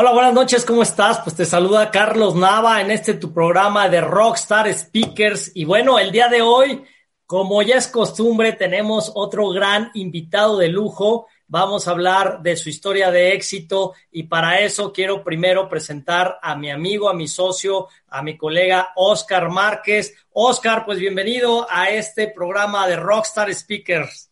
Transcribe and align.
Hola, 0.00 0.12
buenas 0.12 0.32
noches, 0.32 0.64
¿cómo 0.64 0.84
estás? 0.84 1.18
Pues 1.24 1.34
te 1.34 1.44
saluda 1.44 1.90
Carlos 1.90 2.36
Nava 2.36 2.80
en 2.80 2.92
este 2.92 3.14
tu 3.14 3.34
programa 3.34 3.88
de 3.88 4.00
Rockstar 4.00 4.72
Speakers. 4.72 5.50
Y 5.56 5.64
bueno, 5.64 5.98
el 5.98 6.12
día 6.12 6.28
de 6.28 6.40
hoy, 6.40 6.84
como 7.26 7.62
ya 7.62 7.74
es 7.74 7.88
costumbre, 7.88 8.52
tenemos 8.52 9.10
otro 9.16 9.48
gran 9.48 9.90
invitado 9.94 10.56
de 10.56 10.68
lujo. 10.68 11.26
Vamos 11.48 11.88
a 11.88 11.90
hablar 11.90 12.42
de 12.42 12.56
su 12.56 12.68
historia 12.68 13.10
de 13.10 13.32
éxito 13.32 13.92
y 14.12 14.22
para 14.22 14.60
eso 14.60 14.92
quiero 14.92 15.24
primero 15.24 15.68
presentar 15.68 16.38
a 16.42 16.54
mi 16.54 16.70
amigo, 16.70 17.08
a 17.08 17.14
mi 17.14 17.26
socio, 17.26 17.88
a 18.06 18.22
mi 18.22 18.36
colega 18.36 18.90
Oscar 18.94 19.48
Márquez. 19.48 20.14
Oscar, 20.30 20.84
pues 20.86 21.00
bienvenido 21.00 21.66
a 21.68 21.90
este 21.90 22.28
programa 22.28 22.86
de 22.86 22.94
Rockstar 22.94 23.52
Speakers. 23.52 24.27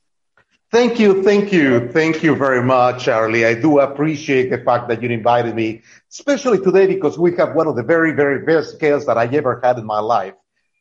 Thank 0.73 0.98
you, 0.98 1.23
thank 1.23 1.53
you, 1.53 1.89
thank 1.93 2.25
you 2.25 2.35
very 2.35 2.61
much, 2.61 3.05
Charlie. 3.05 3.46
I 3.46 3.55
do 3.55 3.79
appreciate 3.79 4.51
the 4.51 4.59
fact 4.59 4.89
that 4.89 5.01
you 5.01 5.09
invited 5.11 5.55
me, 5.55 5.83
especially 6.11 6.59
today 6.59 6.89
because 6.89 7.16
we 7.16 7.37
have 7.37 7.55
one 7.55 7.69
of 7.69 7.77
the 7.77 7.84
very, 7.84 8.12
very 8.12 8.45
best 8.45 8.80
guests 8.80 9.07
that 9.07 9.16
I 9.16 9.27
ever 9.27 9.60
had 9.62 9.79
in 9.79 9.87
my 9.87 10.01
life. 10.01 10.34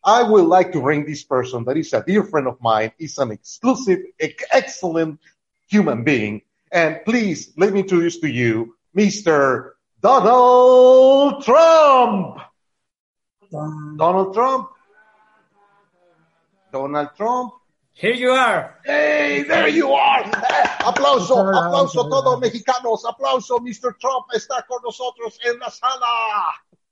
I 0.03 0.23
would 0.23 0.45
like 0.45 0.71
to 0.71 0.81
bring 0.81 1.05
this 1.05 1.23
person 1.23 1.65
that 1.65 1.77
is 1.77 1.93
a 1.93 2.03
dear 2.03 2.23
friend 2.23 2.47
of 2.47 2.59
mine, 2.61 2.93
is 2.97 3.19
an 3.19 3.29
exclusive, 3.29 3.99
excellent 4.51 5.19
human 5.67 6.03
being. 6.03 6.41
And 6.71 6.99
please 7.05 7.53
let 7.55 7.71
me 7.71 7.81
introduce 7.81 8.19
to 8.19 8.27
you 8.27 8.75
Mr. 8.97 9.73
Donald 10.01 11.43
Trump. 11.43 12.39
Donald 13.51 14.33
Trump. 14.33 14.69
Donald 16.71 17.15
Trump. 17.15 17.53
Here 17.97 18.13
you 18.13 18.31
are. 18.31 18.77
Hey, 18.83 19.45
there 19.47 19.69
you 19.69 19.93
are. 19.93 20.23
aplauso, 20.83 21.39
aplauso 21.39 22.09
todos 22.09 22.41
mexicanos. 22.41 23.05
Aplauso, 23.05 23.57
Mr. 23.59 23.97
Trump 23.97 24.25
está 24.33 24.65
con 24.67 24.81
nosotros 24.83 25.39
en 25.45 25.57
la 25.59 25.71
sala. 25.71 26.07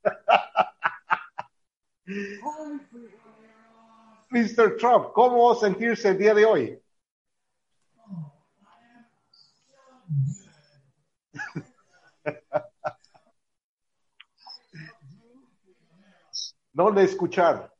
Mr. 4.32 4.78
Trump, 4.78 5.12
¿cómo 5.14 5.54
sentirse 5.56 6.08
el 6.08 6.18
día 6.18 6.34
de 6.34 6.45
hoy? 6.45 6.82
no 16.72 16.92
le 16.92 17.04
escuchar. 17.04 17.73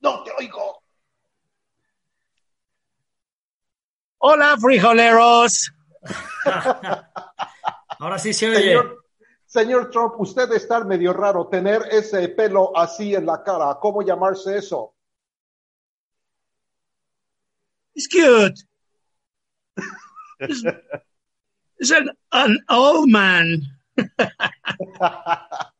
No 0.00 0.22
te 0.22 0.30
oigo. 0.38 0.82
Hola, 4.18 4.56
frijoleros. 4.58 5.72
Ahora 7.98 8.18
sí 8.18 8.32
se 8.32 8.48
oye. 8.48 8.58
Señor, 8.58 9.04
señor 9.46 9.90
Trump, 9.90 10.14
usted 10.18 10.50
está 10.52 10.84
medio 10.84 11.12
raro 11.12 11.48
tener 11.48 11.82
ese 11.90 12.28
pelo 12.28 12.76
así 12.76 13.14
en 13.14 13.26
la 13.26 13.42
cara. 13.42 13.78
¿Cómo 13.80 14.02
llamarse 14.02 14.58
eso? 14.58 14.94
It's 17.94 18.08
cute. 18.08 18.60
It's, 20.40 20.64
it's 21.78 21.90
an, 21.92 22.10
an 22.32 22.58
old 22.68 23.08
man. 23.08 23.62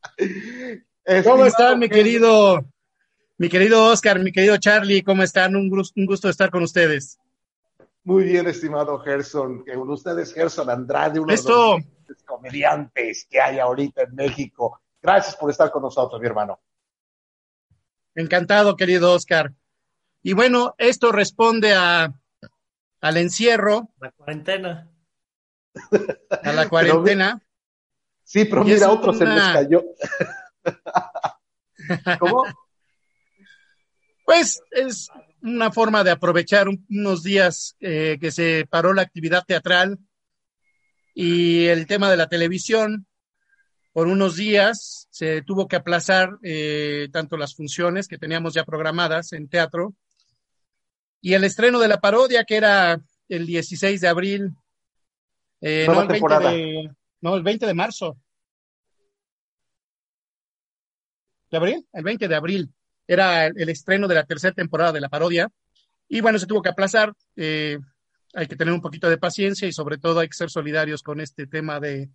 ¿Cómo 1.25 1.45
están, 1.45 1.79
mi 1.79 1.89
querido, 1.89 2.65
mi 3.39 3.49
querido 3.49 3.87
Oscar, 3.87 4.21
mi 4.21 4.33
querido 4.33 4.57
Charlie? 4.57 5.03
¿Cómo 5.03 5.23
están? 5.23 5.57
Un, 5.57 5.71
un 5.73 6.07
gusto 6.07 6.29
estar 6.29 6.51
con 6.51 6.63
ustedes. 6.63 7.19
Muy 8.05 8.25
bien, 8.25 8.47
estimado 8.47 8.99
Gerson. 8.99 9.65
Que 9.65 9.77
usted 9.77 10.19
es 10.19 10.33
Gerson 10.33 10.69
Andrade, 10.71 11.21
uno 11.21 11.33
Esto... 11.33 11.79
de 11.79 11.87
los 12.09 12.23
comediantes 12.23 13.27
que 13.31 13.41
hay 13.41 13.59
ahorita 13.59 14.03
en 14.03 14.15
México. 14.15 14.81
Gracias 15.03 15.37
por 15.37 15.51
estar 15.51 15.71
con 15.71 15.83
nosotros, 15.83 16.21
mi 16.21 16.27
hermano. 16.27 16.61
Encantado, 18.15 18.77
querido 18.77 19.13
Oscar. 19.13 19.53
Y 20.23 20.33
bueno, 20.33 20.75
esto 20.79 21.13
responde 21.13 21.75
a, 21.75 22.15
al 23.01 23.17
encierro. 23.17 23.91
La 24.01 24.13
cuarentena. 24.13 24.91
A 26.43 26.53
la 26.53 26.69
cuarentena. 26.69 27.43
Sí, 28.25 28.45
pero 28.47 28.65
mira, 28.65 28.87
a 28.87 28.91
otros 28.91 29.19
se 29.19 29.27
les 29.27 29.43
cayó. 29.43 29.85
¿Cómo? 32.19 32.45
Pues 34.25 34.63
es 34.71 35.11
una 35.43 35.71
forma 35.71 36.03
de 36.03 36.11
aprovechar 36.11 36.69
unos 36.69 37.23
días 37.23 37.77
eh, 37.81 38.17
que 38.21 38.31
se 38.31 38.67
paró 38.69 38.95
la 38.95 39.03
actividad 39.03 39.45
teatral 39.47 39.99
y 41.15 41.67
el 41.67 41.87
tema 41.87 42.11
de 42.11 42.17
la 42.17 42.29
televisión. 42.29 43.07
Por 43.93 44.09
unos 44.09 44.37
días 44.37 45.07
se 45.11 45.43
tuvo 45.43 45.69
que 45.69 45.77
aplazar 45.77 46.39
eh, 46.43 47.09
tanto 47.13 47.37
las 47.37 47.55
funciones 47.55 48.09
que 48.09 48.19
teníamos 48.19 48.55
ya 48.55 48.65
programadas 48.65 49.33
en 49.35 49.49
teatro 49.49 49.95
y 51.21 51.35
el 51.35 51.45
estreno 51.45 51.79
de 51.79 51.89
la 51.89 52.01
parodia 52.01 52.45
que 52.45 52.57
era 52.57 53.01
el 53.29 53.47
16 53.47 54.01
de 54.01 54.09
abril. 54.09 54.51
Eh, 55.61 55.87
no, 55.87 56.03
el 56.03 56.09
20 56.09 56.39
de, 56.41 56.91
no, 57.25 57.35
el 57.37 57.43
20 57.43 57.65
de 57.65 57.73
marzo. 57.73 58.19
¿De 61.51 61.57
abril? 61.57 61.89
El 61.91 62.05
20 62.05 62.29
de 62.29 62.35
abril 62.35 62.71
era 63.07 63.47
el, 63.47 63.69
estreno 63.71 64.07
de 64.07 64.15
la 64.15 64.27
tercera 64.27 64.53
temporada 64.53 64.93
de 64.93 65.01
la 65.01 65.09
parodia. 65.09 65.51
Y 66.07 66.21
bueno, 66.21 66.39
se 66.39 66.47
tuvo 66.47 66.61
que 66.61 66.69
aplazar. 66.69 67.15
Eh, 67.35 67.79
hay 68.35 68.47
que 68.47 68.57
tener 68.57 68.75
un 68.75 68.83
poquito 68.83 69.09
de 69.09 69.17
paciencia 69.17 69.67
y 69.67 69.73
sobre 69.73 69.97
todo 69.97 70.21
hay 70.21 70.29
que 70.29 70.37
ser 70.37 70.51
solidarios 70.51 71.03
con 71.03 71.19
este 71.19 71.47
tema 71.47 71.81
de, 71.81 72.11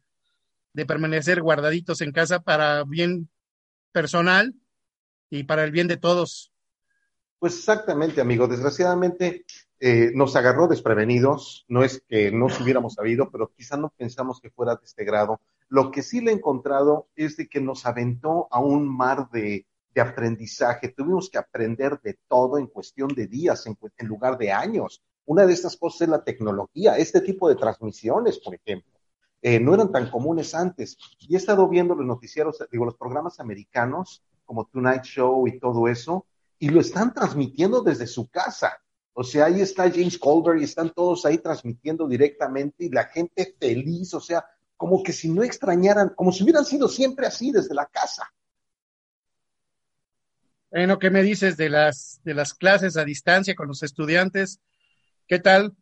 de 0.73 0.85
permanecer 0.85 1.41
guardaditos 1.41 2.01
en 2.01 2.11
casa 2.11 2.41
para 2.41 2.83
bien 2.83 3.31
personal 3.91 4.53
y 5.31 5.41
para 5.45 5.63
el 5.63 5.71
bien 5.71 5.87
de 5.87 5.97
todos. 5.97 6.51
Pues 7.39 7.57
exactamente, 7.57 8.21
amigo. 8.21 8.47
Desgraciadamente 8.47 9.43
eh, 9.79 10.11
nos 10.13 10.35
agarró 10.35 10.67
desprevenidos. 10.67 11.65
No 11.67 11.83
es 11.83 12.03
que 12.07 12.31
no 12.31 12.47
hubiéramos 12.47 12.95
sabido, 12.95 13.29
pero 13.31 13.51
quizá 13.55 13.77
no 13.77 13.93
pensamos 13.97 14.41
que 14.41 14.49
fuera 14.49 14.75
de 14.75 14.85
este 14.85 15.05
grado. 15.05 15.39
Lo 15.67 15.91
que 15.91 16.03
sí 16.03 16.21
le 16.21 16.31
he 16.31 16.33
encontrado 16.35 17.07
es 17.15 17.37
de 17.37 17.47
que 17.47 17.61
nos 17.61 17.85
aventó 17.85 18.47
a 18.51 18.59
un 18.59 18.87
mar 18.87 19.29
de, 19.31 19.65
aprendizaje. 19.99 20.87
Tuvimos 20.87 21.29
que 21.29 21.37
aprender 21.37 21.99
de 22.01 22.17
todo 22.29 22.57
en 22.57 22.67
cuestión 22.67 23.09
de 23.09 23.27
días, 23.27 23.67
en, 23.67 23.77
en, 23.97 24.07
lugar 24.07 24.37
de 24.37 24.49
años. 24.49 25.03
Una 25.25 25.45
de 25.45 25.51
estas 25.51 25.75
cosas 25.75 26.01
es 26.01 26.07
la 26.07 26.23
tecnología. 26.23 26.97
Este 26.97 27.19
tipo 27.19 27.49
de 27.49 27.55
transmisiones, 27.55 28.39
por 28.39 28.55
ejemplo, 28.55 28.97
eh, 29.41 29.59
no 29.59 29.73
eran 29.73 29.91
tan 29.91 30.09
comunes 30.09 30.55
antes. 30.55 30.97
Y 31.19 31.33
he 31.33 31.37
estado 31.37 31.67
viendo 31.67 31.95
los 31.95 32.05
noticieros, 32.05 32.63
digo, 32.71 32.85
los 32.85 32.95
programas 32.95 33.39
americanos, 33.39 34.23
como 34.45 34.65
Tonight 34.65 35.03
Show 35.03 35.47
y 35.47 35.59
todo 35.59 35.87
eso, 35.87 36.25
y 36.57 36.69
lo 36.69 36.81
están 36.81 37.13
transmitiendo 37.13 37.81
desde 37.81 38.07
su 38.07 38.29
casa. 38.29 38.81
O 39.19 39.23
sea, 39.25 39.47
ahí 39.47 39.59
está 39.59 39.91
James 39.91 40.17
Colbert 40.17 40.61
y 40.61 40.63
están 40.63 40.91
todos 40.91 41.25
ahí 41.25 41.39
transmitiendo 41.39 42.07
directamente 42.07 42.85
y 42.85 42.89
la 42.89 43.03
gente 43.03 43.53
feliz, 43.59 44.13
o 44.13 44.21
sea, 44.21 44.45
como 44.77 45.03
que 45.03 45.11
si 45.11 45.27
no 45.29 45.43
extrañaran, 45.43 46.13
como 46.15 46.31
si 46.31 46.43
hubieran 46.43 46.63
sido 46.63 46.87
siempre 46.87 47.27
así 47.27 47.51
desde 47.51 47.75
la 47.75 47.85
casa. 47.87 48.33
Bueno, 50.71 50.99
¿qué 50.99 51.09
me 51.09 51.21
dices 51.21 51.57
de 51.57 51.67
las, 51.67 52.21
de 52.23 52.33
las 52.33 52.53
clases 52.53 52.95
a 52.95 53.03
distancia 53.03 53.55
con 53.55 53.67
los 53.67 53.83
estudiantes? 53.83 54.61
¿Qué 55.27 55.37
tal? 55.37 55.75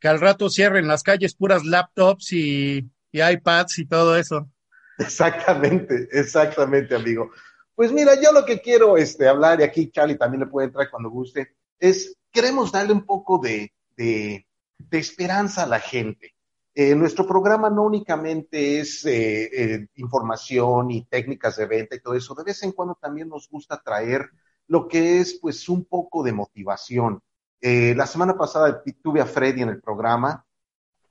Que 0.00 0.08
al 0.08 0.18
rato 0.18 0.48
cierren 0.48 0.88
las 0.88 1.02
calles 1.02 1.34
puras 1.34 1.66
laptops 1.66 2.32
y, 2.32 2.90
y 3.12 3.22
iPads 3.22 3.80
y 3.80 3.84
todo 3.84 4.16
eso. 4.16 4.48
Exactamente, 4.96 6.08
exactamente, 6.10 6.94
amigo. 6.94 7.32
Pues 7.74 7.92
mira, 7.92 8.18
yo 8.18 8.32
lo 8.32 8.46
que 8.46 8.62
quiero 8.62 8.96
este, 8.96 9.28
hablar, 9.28 9.60
y 9.60 9.64
aquí 9.64 9.90
Charlie 9.90 10.16
también 10.16 10.40
le 10.40 10.46
puede 10.46 10.68
entrar 10.68 10.88
cuando 10.88 11.10
guste, 11.10 11.54
es 11.78 12.16
queremos 12.32 12.72
darle 12.72 12.92
un 12.92 13.04
poco 13.04 13.38
de, 13.38 13.72
de, 13.96 14.46
de 14.78 14.98
esperanza 14.98 15.64
a 15.64 15.66
la 15.66 15.80
gente. 15.80 16.34
Eh, 16.74 16.94
nuestro 16.94 17.26
programa 17.26 17.68
no 17.68 17.82
únicamente 17.82 18.80
es 18.80 19.04
eh, 19.04 19.50
eh, 19.52 19.86
información 19.96 20.90
y 20.90 21.04
técnicas 21.04 21.56
de 21.56 21.66
venta 21.66 21.94
y 21.94 22.00
todo 22.00 22.14
eso, 22.14 22.34
de 22.34 22.44
vez 22.44 22.62
en 22.62 22.72
cuando 22.72 22.94
también 22.94 23.28
nos 23.28 23.48
gusta 23.50 23.82
traer 23.82 24.30
lo 24.68 24.88
que 24.88 25.20
es 25.20 25.34
pues 25.34 25.68
un 25.68 25.84
poco 25.84 26.22
de 26.22 26.32
motivación. 26.32 27.20
la 27.60 28.06
semana 28.06 28.36
pasada 28.36 28.82
tuve 29.02 29.20
a 29.20 29.26
Freddy 29.26 29.62
en 29.62 29.68
el 29.68 29.82
programa 29.82 30.44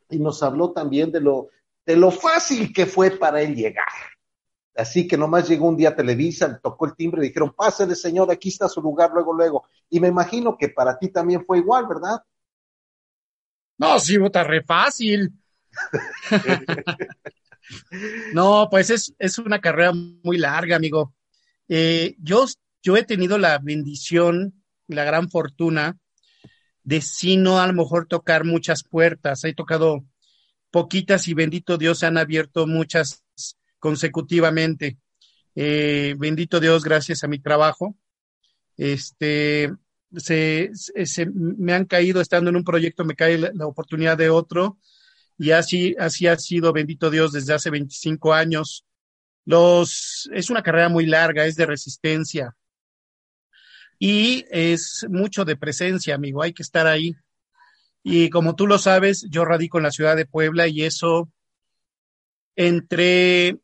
y 0.09 0.17
nos 0.17 0.41
habló 0.41 0.71
también 0.71 1.11
de 1.11 1.21
lo, 1.21 1.49
de 1.85 1.95
lo 1.95 2.09
fácil 2.09 2.73
que 2.73 2.87
fue 2.87 3.11
para 3.11 3.41
él 3.41 3.55
llegar. 3.55 3.85
Así 4.75 5.07
que 5.07 5.17
nomás 5.17 5.49
llegó 5.49 5.67
un 5.67 5.75
día 5.75 5.89
a 5.89 5.95
Televisa, 5.95 6.59
tocó 6.61 6.85
el 6.85 6.95
timbre 6.95 7.21
y 7.21 7.27
dijeron, 7.27 7.53
pásale 7.53 7.95
señor, 7.95 8.31
aquí 8.31 8.49
está 8.49 8.69
su 8.69 8.81
lugar, 8.81 9.11
luego, 9.13 9.33
luego. 9.33 9.65
Y 9.89 9.99
me 9.99 10.07
imagino 10.07 10.57
que 10.57 10.69
para 10.69 10.97
ti 10.97 11.09
también 11.09 11.45
fue 11.45 11.57
igual, 11.57 11.87
¿verdad? 11.87 12.23
No, 13.77 13.99
sí, 13.99 14.17
re 14.17 14.63
fácil. 14.63 15.33
no, 18.33 18.67
pues 18.69 18.89
es, 18.89 19.13
es, 19.17 19.37
una 19.39 19.59
carrera 19.59 19.91
muy 19.93 20.37
larga, 20.37 20.75
amigo. 20.75 21.13
Eh, 21.67 22.15
yo, 22.19 22.45
yo 22.81 22.95
he 22.95 23.03
tenido 23.03 23.37
la 23.37 23.57
bendición, 23.57 24.63
la 24.87 25.03
gran 25.03 25.29
fortuna 25.29 25.97
de 26.83 27.01
si 27.01 27.37
no 27.37 27.59
a 27.59 27.67
lo 27.67 27.73
mejor 27.73 28.07
tocar 28.07 28.45
muchas 28.45 28.83
puertas. 28.83 29.43
He 29.43 29.53
tocado 29.53 30.05
poquitas 30.69 31.27
y 31.27 31.33
bendito 31.33 31.77
Dios 31.77 31.99
se 31.99 32.05
han 32.05 32.17
abierto 32.17 32.67
muchas 32.67 33.23
consecutivamente. 33.81 34.97
Eh, 35.55 36.15
bendito 36.17 36.61
Dios, 36.61 36.85
gracias 36.85 37.25
a 37.25 37.27
mi 37.27 37.39
trabajo. 37.39 37.97
Este, 38.77 39.69
se, 40.15 40.71
me 41.33 41.73
han 41.73 41.83
caído 41.83 42.21
estando 42.21 42.49
en 42.49 42.55
un 42.55 42.63
proyecto, 42.63 43.03
me 43.03 43.15
cae 43.15 43.37
la, 43.37 43.67
oportunidad 43.67 44.17
de 44.17 44.29
otro 44.29 44.77
y 45.37 45.51
así, 45.51 45.95
así 45.99 46.27
ha 46.27 46.37
sido, 46.37 46.71
bendito 46.71 47.09
Dios, 47.09 47.33
desde 47.33 47.53
hace 47.53 47.69
25 47.69 48.33
años. 48.33 48.85
Los, 49.43 50.29
es 50.33 50.49
una 50.49 50.63
carrera 50.63 50.87
muy 50.87 51.05
larga, 51.05 51.45
es 51.45 51.57
de 51.57 51.65
resistencia 51.65 52.55
y 54.03 54.45
es 54.49 55.05
mucho 55.09 55.45
de 55.45 55.55
presencia, 55.55 56.15
amigo, 56.15 56.41
hay 56.41 56.53
que 56.53 56.63
estar 56.63 56.87
ahí. 56.87 57.15
Y 58.01 58.31
como 58.31 58.55
tú 58.55 58.65
lo 58.65 58.79
sabes, 58.79 59.27
yo 59.29 59.45
radico 59.45 59.77
en 59.77 59.83
la 59.83 59.91
ciudad 59.91 60.15
de 60.15 60.25
Puebla 60.25 60.67
y 60.67 60.81
eso, 60.81 61.31
entre 62.55 63.59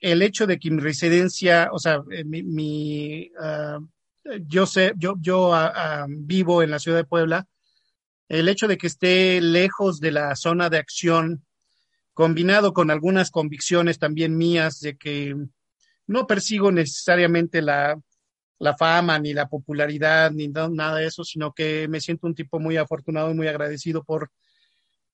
el 0.00 0.22
hecho 0.22 0.46
de 0.46 0.58
que 0.58 0.70
mi 0.70 0.80
residencia, 0.80 1.68
o 1.72 1.78
sea, 1.78 2.02
eh, 2.10 2.24
mi, 2.24 3.30
ah, 3.38 3.78
yo 4.46 4.66
sé, 4.66 4.92
yo, 4.96 5.14
yo 5.20 5.54
ah, 5.54 5.72
ah, 5.74 6.06
vivo 6.08 6.62
en 6.62 6.70
la 6.70 6.78
ciudad 6.78 6.98
de 6.98 7.04
Puebla, 7.04 7.46
el 8.28 8.48
hecho 8.48 8.68
de 8.68 8.78
que 8.78 8.86
esté 8.86 9.40
lejos 9.40 10.00
de 10.00 10.12
la 10.12 10.36
zona 10.36 10.70
de 10.70 10.78
acción, 10.78 11.44
combinado 12.14 12.72
con 12.72 12.90
algunas 12.90 13.30
convicciones 13.30 13.98
también 13.98 14.36
mías 14.36 14.80
de 14.80 14.96
que 14.96 15.34
no 16.06 16.26
persigo 16.26 16.70
necesariamente 16.70 17.62
la, 17.62 18.00
la 18.58 18.76
fama, 18.76 19.18
ni 19.18 19.32
la 19.32 19.48
popularidad, 19.48 20.30
ni 20.30 20.48
nada 20.48 20.96
de 20.96 21.06
eso, 21.06 21.24
sino 21.24 21.52
que 21.52 21.88
me 21.88 22.00
siento 22.00 22.26
un 22.26 22.34
tipo 22.34 22.60
muy 22.60 22.76
afortunado 22.76 23.30
y 23.30 23.34
muy 23.34 23.48
agradecido 23.48 24.04
por 24.04 24.30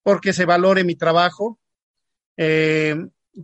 porque 0.03 0.33
se 0.33 0.45
valore 0.45 0.85
mi 0.85 0.95
trabajo. 0.95 1.59
Eh, 2.37 2.95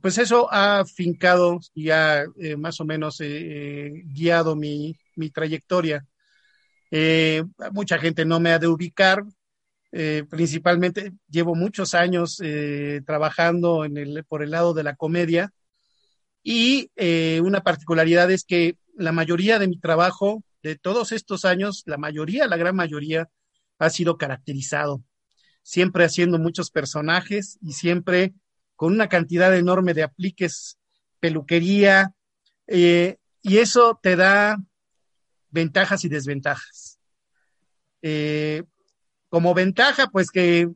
pues 0.00 0.19
eso 0.19 0.49
ha 0.50 0.85
fincado 0.85 1.61
y 1.75 1.91
ha 1.91 2.25
eh, 2.39 2.56
más 2.56 2.81
o 2.81 2.85
menos 2.85 3.21
eh, 3.21 4.03
guiado 4.06 4.56
mi, 4.56 4.97
mi 5.17 5.31
trayectoria. 5.31 6.06
mucha 7.73 7.99
gente 7.99 8.25
no 8.25 8.41
me 8.41 8.53
ha 8.53 8.59
de 8.59 8.69
ubicar, 8.69 9.23
principalmente 10.31 11.12
llevo 11.29 11.55
muchos 11.55 11.94
años 11.94 12.39
trabajando 13.06 13.87
por 14.29 14.43
el 14.43 14.50
lado 14.50 14.73
de 14.75 14.83
la 14.83 14.97
comedia 14.97 15.53
y 16.43 16.91
una 17.41 17.62
particularidad 17.62 18.31
es 18.31 18.44
que 18.44 18.77
la 18.97 19.12
mayoría 19.12 19.59
de 19.59 19.69
mi 19.69 19.79
trabajo 19.79 20.43
de 20.62 20.77
todos 20.77 21.12
estos 21.12 21.44
años, 21.44 21.83
la 21.87 21.99
mayoría, 21.99 22.47
la 22.47 22.56
gran 22.56 22.77
mayoría, 22.77 23.29
ha 23.79 23.91
sido 23.91 24.17
caracterizado, 24.17 25.03
siempre 25.62 26.05
haciendo 26.05 26.39
muchos 26.39 26.71
personajes 26.71 27.59
y 27.61 27.73
siempre 27.73 28.33
con 28.82 28.94
una 28.94 29.08
cantidad 29.08 29.56
enorme 29.56 29.94
de 29.94 30.02
apliques, 30.02 30.76
peluquería, 31.20 32.14
eh, 32.67 33.17
y 33.40 33.58
eso 33.58 34.00
te 34.02 34.17
da 34.17 34.58
ventajas 35.50 36.05
y 36.05 36.08
desventajas. 36.08 36.99
Eh, 38.02 38.64
como 39.29 39.55
ventaja, 39.55 40.08
pues 40.08 40.32
que 40.32 40.69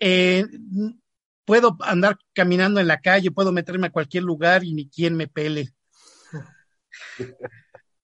eh, 0.00 0.44
puedo 1.46 1.78
andar 1.80 2.18
caminando 2.34 2.78
en 2.78 2.88
la 2.88 3.00
calle, 3.00 3.30
puedo 3.30 3.52
meterme 3.52 3.86
a 3.86 3.92
cualquier 3.92 4.24
lugar 4.24 4.62
y 4.62 4.74
ni 4.74 4.86
quien 4.86 5.16
me 5.16 5.28
pele. 5.28 5.72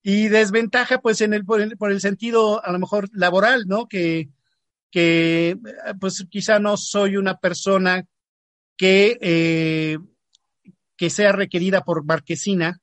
Y 0.01 0.29
desventaja, 0.29 1.03
pues, 1.03 1.21
en 1.21 1.35
el, 1.35 1.45
por, 1.45 1.61
el, 1.61 2.01
sentido, 2.01 2.65
a 2.65 2.73
lo 2.73 2.79
mejor, 2.79 3.11
laboral, 3.13 3.65
¿no? 3.67 3.87
Que, 3.87 4.31
que 4.91 5.59
pues, 6.01 6.27
quizá 6.31 6.59
no 6.59 6.79
soy 6.79 7.19
una 7.19 7.37
persona 7.37 8.07
que, 8.77 9.19
eh, 9.21 9.99
que 10.97 11.11
sea 11.11 11.33
requerida 11.33 11.83
por 11.83 12.05
Marquesina, 12.05 12.81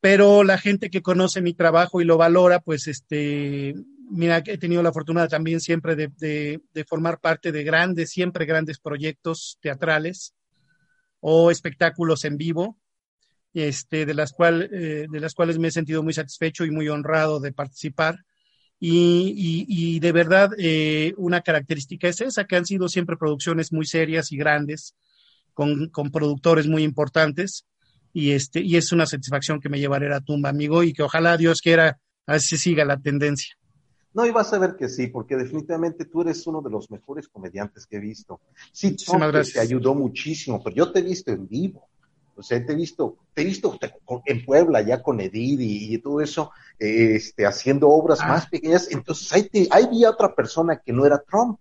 pero 0.00 0.44
la 0.44 0.58
gente 0.58 0.90
que 0.90 1.02
conoce 1.02 1.40
mi 1.40 1.54
trabajo 1.54 2.00
y 2.00 2.04
lo 2.04 2.18
valora, 2.18 2.60
pues, 2.60 2.86
este, 2.86 3.74
mira, 4.10 4.42
he 4.44 4.58
tenido 4.58 4.82
la 4.82 4.92
fortuna 4.92 5.26
también 5.26 5.60
siempre 5.60 5.96
de, 5.96 6.60
de 6.72 6.84
formar 6.84 7.18
parte 7.20 7.50
de 7.50 7.64
grandes, 7.64 8.10
siempre 8.10 8.44
grandes 8.44 8.78
proyectos 8.78 9.58
teatrales 9.60 10.34
o 11.20 11.50
espectáculos 11.50 12.24
en 12.24 12.36
vivo 12.36 12.78
este, 13.54 14.06
de, 14.06 14.14
las 14.14 14.32
cual, 14.32 14.68
eh, 14.72 15.06
de 15.10 15.20
las 15.20 15.34
cuales 15.34 15.58
me 15.58 15.68
he 15.68 15.72
sentido 15.72 16.02
muy 16.02 16.12
satisfecho 16.12 16.64
y 16.64 16.70
muy 16.70 16.88
honrado 16.88 17.40
de 17.40 17.52
participar. 17.52 18.24
Y, 18.80 19.98
de 20.00 20.12
verdad, 20.12 20.52
eh, 20.56 21.14
una 21.16 21.40
característica 21.40 22.08
es 22.08 22.20
esa, 22.20 22.44
que 22.44 22.56
han 22.56 22.66
sido 22.66 22.88
siempre 22.88 23.16
producciones 23.16 23.72
muy 23.72 23.86
serias 23.86 24.30
y 24.30 24.36
grandes, 24.36 24.94
con, 25.52 25.90
productores 26.12 26.66
muy 26.66 26.84
importantes. 26.84 27.66
Y, 28.12 28.32
este, 28.32 28.60
y 28.60 28.76
es 28.76 28.92
una 28.92 29.06
satisfacción 29.06 29.60
que 29.60 29.68
me 29.68 29.80
llevaré 29.80 30.06
a 30.06 30.10
la 30.10 30.20
tumba, 30.20 30.48
amigo, 30.48 30.82
y 30.82 30.92
que 30.92 31.02
ojalá 31.02 31.36
Dios 31.36 31.60
quiera 31.60 31.98
así 32.26 32.56
siga 32.56 32.84
la 32.84 33.00
tendencia. 33.00 33.56
No, 34.14 34.26
y 34.26 34.30
vas 34.30 34.52
a 34.52 34.58
ver 34.58 34.76
que 34.76 34.88
sí, 34.88 35.08
porque 35.08 35.36
definitivamente 35.36 36.04
tú 36.06 36.22
eres 36.22 36.46
uno 36.46 36.62
de 36.62 36.70
los 36.70 36.90
mejores 36.90 37.28
comediantes 37.28 37.86
que 37.86 37.96
he 37.96 38.00
visto. 38.00 38.40
Sí, 38.72 38.96
te 38.96 39.60
ayudó 39.60 39.94
muchísimo, 39.94 40.62
pero 40.62 40.74
yo 40.74 40.92
te 40.92 41.00
he 41.00 41.02
visto 41.02 41.30
en 41.30 41.46
vivo. 41.46 41.87
O 42.38 42.42
sea, 42.42 42.64
te 42.64 42.72
he 42.72 42.76
visto, 42.76 43.16
te 43.34 43.42
he 43.42 43.44
visto 43.44 43.76
en 44.24 44.44
Puebla 44.44 44.80
ya 44.82 45.02
con 45.02 45.20
Edith 45.20 45.60
y, 45.60 45.98
todo 45.98 46.20
eso, 46.20 46.52
este, 46.78 47.46
haciendo 47.46 47.88
obras 47.88 48.20
más 48.20 48.44
ah. 48.44 48.48
pequeñas. 48.50 48.88
Entonces 48.90 49.32
ahí, 49.32 49.48
te, 49.48 49.68
ahí 49.70 49.84
había 49.84 50.10
otra 50.10 50.34
persona 50.34 50.80
que 50.84 50.92
no 50.92 51.04
era 51.04 51.18
Trump. 51.18 51.58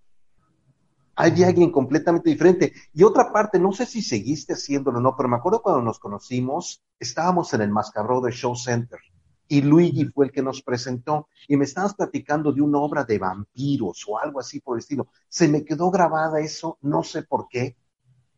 Ahí 1.16 1.32
había 1.32 1.48
alguien 1.48 1.72
completamente 1.72 2.30
diferente. 2.30 2.74
Y 2.94 3.04
otra 3.04 3.32
parte, 3.34 3.60
no 3.60 3.74
sé 3.74 3.88
si 3.88 4.04
seguiste 4.04 4.54
haciéndolo 4.54 5.00
o 5.00 5.02
no, 5.02 5.16
pero 5.18 5.28
me 5.28 5.38
acuerdo 5.38 5.64
cuando 5.64 5.82
nos 5.82 5.98
conocimos, 5.98 6.84
estábamos 7.00 7.54
en 7.54 7.62
el 7.62 7.72
Mascarro 7.72 8.22
de 8.22 8.32
Show 8.32 8.56
Center 8.56 9.00
y 9.48 9.62
Luigi 9.62 10.06
fue 10.06 10.26
el 10.26 10.32
que 10.32 10.42
nos 10.42 10.62
presentó 10.62 11.30
y 11.48 11.58
me 11.58 11.66
estabas 11.66 11.96
platicando 11.96 12.52
de 12.52 12.62
una 12.62 12.80
obra 12.80 13.04
de 13.04 13.18
vampiros 13.18 14.06
o 14.08 14.20
algo 14.20 14.40
así 14.40 14.60
por 14.60 14.76
el 14.78 14.80
estilo. 14.80 15.08
Se 15.30 15.48
me 15.48 15.64
quedó 15.64 15.90
grabada 15.90 16.40
eso, 16.40 16.78
no 16.82 17.04
sé 17.04 17.24
por 17.24 17.48
qué, 17.50 17.78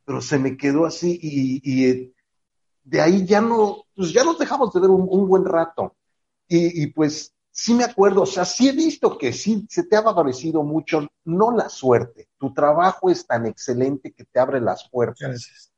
pero 0.06 0.22
se 0.22 0.40
me 0.40 0.56
quedó 0.56 0.86
así 0.86 1.20
y, 1.22 1.62
y 1.64 2.14
de 2.90 3.02
ahí 3.02 3.26
ya 3.26 3.40
no, 3.40 3.86
pues 3.96 4.12
ya 4.12 4.24
nos 4.24 4.40
dejamos 4.40 4.74
de 4.74 4.80
ver 4.80 4.90
un, 4.90 5.28
buen 5.28 5.46
rato. 5.46 5.96
Y, 6.48 6.88
pues 6.88 7.36
sí 7.52 7.76
me 7.76 7.84
acuerdo, 7.84 8.24
o 8.24 8.26
sea, 8.26 8.44
sí 8.44 8.68
he 8.68 8.72
visto 8.72 9.16
que 9.16 9.32
sí 9.32 9.68
se 9.70 9.84
te 9.84 9.96
ha 9.96 10.02
favorecido 10.02 10.64
mucho, 10.64 11.08
no 11.26 11.52
la 11.52 11.70
suerte, 11.70 12.30
tu 12.40 12.52
trabajo 12.52 13.12
es 13.12 13.28
tan 13.28 13.46
excelente 13.46 14.12
que 14.12 14.26
te 14.26 14.40
abre 14.40 14.60
las 14.60 14.90
puertas. 14.90 15.72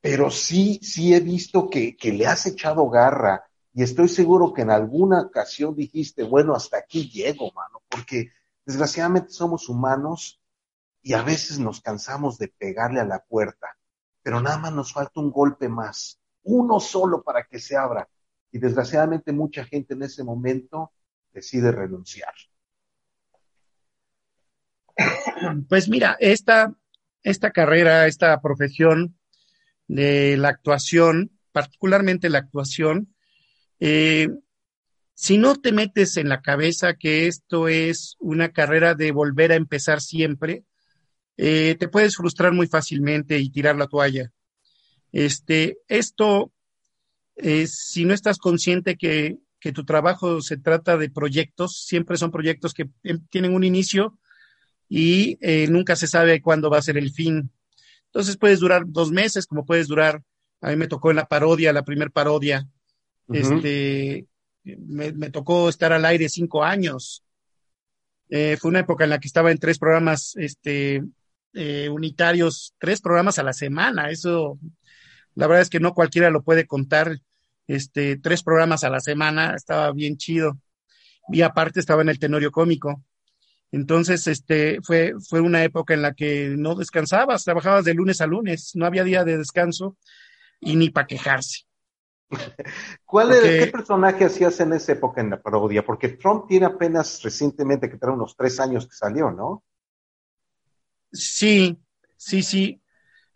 Pero 0.00 0.30
sí, 0.30 0.78
sí 0.80 1.12
he 1.12 1.20
visto 1.20 1.68
que, 1.68 1.96
que 1.96 2.12
le 2.12 2.26
has 2.26 2.46
echado 2.46 2.88
garra 2.88 3.44
y 3.74 3.82
estoy 3.82 4.08
seguro 4.08 4.52
que 4.52 4.62
en 4.62 4.70
alguna 4.70 5.22
ocasión 5.22 5.74
dijiste, 5.74 6.22
bueno, 6.22 6.54
hasta 6.54 6.78
aquí 6.78 7.10
llego, 7.10 7.50
mano, 7.52 7.82
porque 7.88 8.30
desgraciadamente 8.64 9.30
somos 9.30 9.68
humanos 9.68 10.40
y 11.02 11.14
a 11.14 11.22
veces 11.22 11.58
nos 11.58 11.80
cansamos 11.80 12.38
de 12.38 12.48
pegarle 12.48 13.00
a 13.00 13.04
la 13.04 13.24
puerta, 13.24 13.76
pero 14.22 14.40
nada 14.40 14.58
más 14.58 14.72
nos 14.72 14.92
falta 14.92 15.20
un 15.20 15.32
golpe 15.32 15.68
más 15.68 16.19
uno 16.42 16.80
solo 16.80 17.22
para 17.22 17.44
que 17.44 17.58
se 17.58 17.76
abra. 17.76 18.08
Y 18.52 18.58
desgraciadamente 18.58 19.32
mucha 19.32 19.64
gente 19.64 19.94
en 19.94 20.02
ese 20.02 20.24
momento 20.24 20.92
decide 21.32 21.70
renunciar. 21.72 22.34
Pues 25.68 25.88
mira, 25.88 26.16
esta, 26.20 26.74
esta 27.22 27.50
carrera, 27.50 28.06
esta 28.06 28.40
profesión 28.40 29.16
de 29.88 30.36
la 30.36 30.48
actuación, 30.48 31.30
particularmente 31.52 32.28
la 32.28 32.38
actuación, 32.38 33.14
eh, 33.78 34.28
si 35.14 35.38
no 35.38 35.56
te 35.56 35.72
metes 35.72 36.16
en 36.16 36.28
la 36.28 36.40
cabeza 36.40 36.94
que 36.94 37.26
esto 37.26 37.68
es 37.68 38.16
una 38.20 38.52
carrera 38.52 38.94
de 38.94 39.12
volver 39.12 39.52
a 39.52 39.56
empezar 39.56 40.00
siempre, 40.00 40.64
eh, 41.36 41.76
te 41.78 41.88
puedes 41.88 42.16
frustrar 42.16 42.52
muy 42.52 42.66
fácilmente 42.66 43.38
y 43.38 43.50
tirar 43.50 43.76
la 43.76 43.86
toalla. 43.86 44.30
Este, 45.12 45.78
esto, 45.88 46.52
eh, 47.36 47.66
si 47.66 48.04
no 48.04 48.14
estás 48.14 48.38
consciente 48.38 48.96
que, 48.96 49.38
que, 49.58 49.72
tu 49.72 49.84
trabajo 49.84 50.40
se 50.40 50.56
trata 50.56 50.96
de 50.96 51.10
proyectos, 51.10 51.84
siempre 51.84 52.16
son 52.16 52.30
proyectos 52.30 52.74
que 52.74 52.88
em, 53.02 53.24
tienen 53.28 53.54
un 53.54 53.64
inicio 53.64 54.18
y 54.88 55.38
eh, 55.40 55.66
nunca 55.68 55.96
se 55.96 56.06
sabe 56.06 56.40
cuándo 56.40 56.70
va 56.70 56.78
a 56.78 56.82
ser 56.82 56.96
el 56.96 57.12
fin. 57.12 57.50
Entonces 58.06 58.36
puedes 58.36 58.60
durar 58.60 58.84
dos 58.86 59.10
meses, 59.10 59.46
como 59.46 59.64
puedes 59.64 59.88
durar, 59.88 60.22
a 60.60 60.70
mí 60.70 60.76
me 60.76 60.88
tocó 60.88 61.10
en 61.10 61.16
la 61.16 61.26
parodia, 61.26 61.72
la 61.72 61.84
primer 61.84 62.10
parodia, 62.10 62.68
este, 63.32 64.26
me, 64.64 65.12
me, 65.12 65.30
tocó 65.30 65.68
estar 65.68 65.92
al 65.92 66.04
aire 66.04 66.28
cinco 66.28 66.64
años. 66.64 67.22
Eh, 68.28 68.56
fue 68.60 68.70
una 68.70 68.80
época 68.80 69.04
en 69.04 69.10
la 69.10 69.20
que 69.20 69.28
estaba 69.28 69.52
en 69.52 69.58
tres 69.58 69.78
programas 69.78 70.34
este, 70.36 71.02
unitarios, 71.52 72.74
tres 72.78 73.00
programas 73.00 73.38
a 73.38 73.44
la 73.44 73.52
semana. 73.52 74.10
Eso 74.10 74.58
la 75.40 75.46
verdad 75.46 75.62
es 75.62 75.70
que 75.70 75.80
no 75.80 75.94
cualquiera 75.94 76.28
lo 76.28 76.42
puede 76.42 76.66
contar, 76.66 77.18
este, 77.66 78.18
tres 78.18 78.42
programas 78.42 78.84
a 78.84 78.90
la 78.90 79.00
semana, 79.00 79.54
estaba 79.54 79.90
bien 79.90 80.18
chido. 80.18 80.58
y 81.32 81.40
aparte 81.40 81.80
estaba 81.80 82.02
en 82.02 82.10
el 82.10 82.18
tenorio 82.18 82.50
cómico. 82.50 83.02
Entonces, 83.72 84.26
este, 84.26 84.80
fue, 84.82 85.14
fue 85.26 85.40
una 85.40 85.64
época 85.64 85.94
en 85.94 86.02
la 86.02 86.12
que 86.12 86.54
no 86.58 86.74
descansabas, 86.74 87.44
trabajabas 87.44 87.86
de 87.86 87.94
lunes 87.94 88.20
a 88.20 88.26
lunes, 88.26 88.72
no 88.74 88.84
había 88.84 89.02
día 89.02 89.24
de 89.24 89.38
descanso 89.38 89.96
y 90.60 90.76
ni 90.76 90.90
para 90.90 91.06
quejarse. 91.06 91.60
¿Cuál 93.06 93.32
es, 93.32 93.40
¿Qué 93.40 93.72
personaje 93.72 94.26
hacías 94.26 94.60
en 94.60 94.74
esa 94.74 94.92
época 94.92 95.22
en 95.22 95.30
la 95.30 95.40
parodia? 95.40 95.86
Porque 95.86 96.08
Trump 96.08 96.48
tiene 96.48 96.66
apenas 96.66 97.22
recientemente, 97.22 97.88
que 97.88 97.96
trae 97.96 98.12
unos 98.12 98.36
tres 98.36 98.60
años 98.60 98.86
que 98.86 98.94
salió, 98.94 99.30
¿no? 99.30 99.64
Sí, 101.10 101.78
sí, 102.18 102.42
sí. 102.42 102.79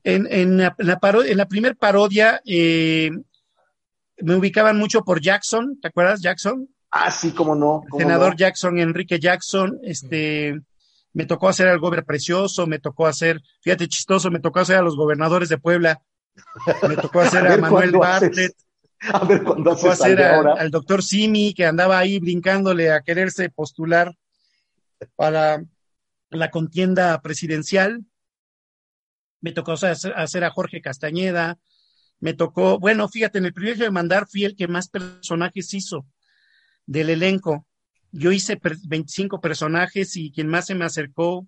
En, 0.05 0.29
en 0.31 0.59
la, 0.59 0.77
en 0.79 1.37
la 1.37 1.49
primer 1.49 1.77
parodia 1.77 2.41
eh, 2.45 3.11
me 4.19 4.37
ubicaban 4.37 4.79
mucho 4.79 5.03
por 5.03 5.21
Jackson, 5.21 5.79
¿te 5.81 5.89
acuerdas, 5.89 6.21
Jackson? 6.21 6.69
Ah, 6.91 7.11
sí, 7.11 7.33
cómo 7.33 7.55
no. 7.55 7.83
senador 7.97 8.37
Jackson, 8.37 8.79
Enrique 8.79 9.19
Jackson, 9.19 9.81
este, 9.83 10.61
me 11.13 11.27
tocó 11.27 11.49
hacer 11.49 11.69
al 11.69 11.81
gober 11.81 12.05
precioso, 12.05 12.67
me 12.67 12.79
tocó 12.79 13.07
hacer, 13.07 13.41
fíjate 13.63 13.89
chistoso, 13.89 14.31
me 14.31 14.41
tocó 14.41 14.61
hacer 14.61 14.77
a 14.77 14.83
los 14.83 14.97
gobernadores 14.97 15.49
de 15.49 15.59
Puebla, 15.59 16.03
me 16.89 16.97
tocó 16.97 17.21
hacer 17.23 17.47
a, 17.47 17.57
Manuel 17.57 17.93
Bartlett, 17.93 18.55
a 19.13 19.25
ver 19.25 19.43
cuándo 19.43 19.71
me 19.73 19.77
tocó 19.77 19.91
hacer 19.91 20.23
al, 20.23 20.71
doctor 20.71 21.03
Simi, 21.03 21.53
que 21.55 21.67
andaba 21.67 21.99
ahí 21.99 22.21
brincándole 22.21 22.93
a 22.93 23.01
quererse 23.01 23.49
postular 23.51 24.15
para 25.17 25.65
la 26.31 26.51
contienda 26.51 27.21
presidencial, 27.23 28.05
me 29.45 29.53
tocó 29.53 29.73
hacer, 29.73 30.45
a 30.45 30.51
Jorge 30.51 30.81
Castañeda, 30.81 31.59
me 32.19 32.33
tocó, 32.33 32.79
bueno, 32.79 33.11
fíjate, 33.11 33.37
en 33.37 33.45
el 33.45 33.53
privilegio 33.53 33.85
de 33.85 33.91
mandar 33.91 34.27
fui 34.27 34.45
el 34.45 34.57
que 34.57 34.69
más 34.69 34.89
personajes 34.89 35.75
hizo 35.75 36.07
del 36.87 37.11
elenco. 37.11 37.67
Yo 38.11 38.33
hice 38.33 38.59
25 38.89 39.43
personajes 39.43 40.17
y 40.17 40.33
quien 40.33 40.49
más 40.49 40.65
se 40.65 40.75
me 40.75 40.87
acercó 40.87 41.47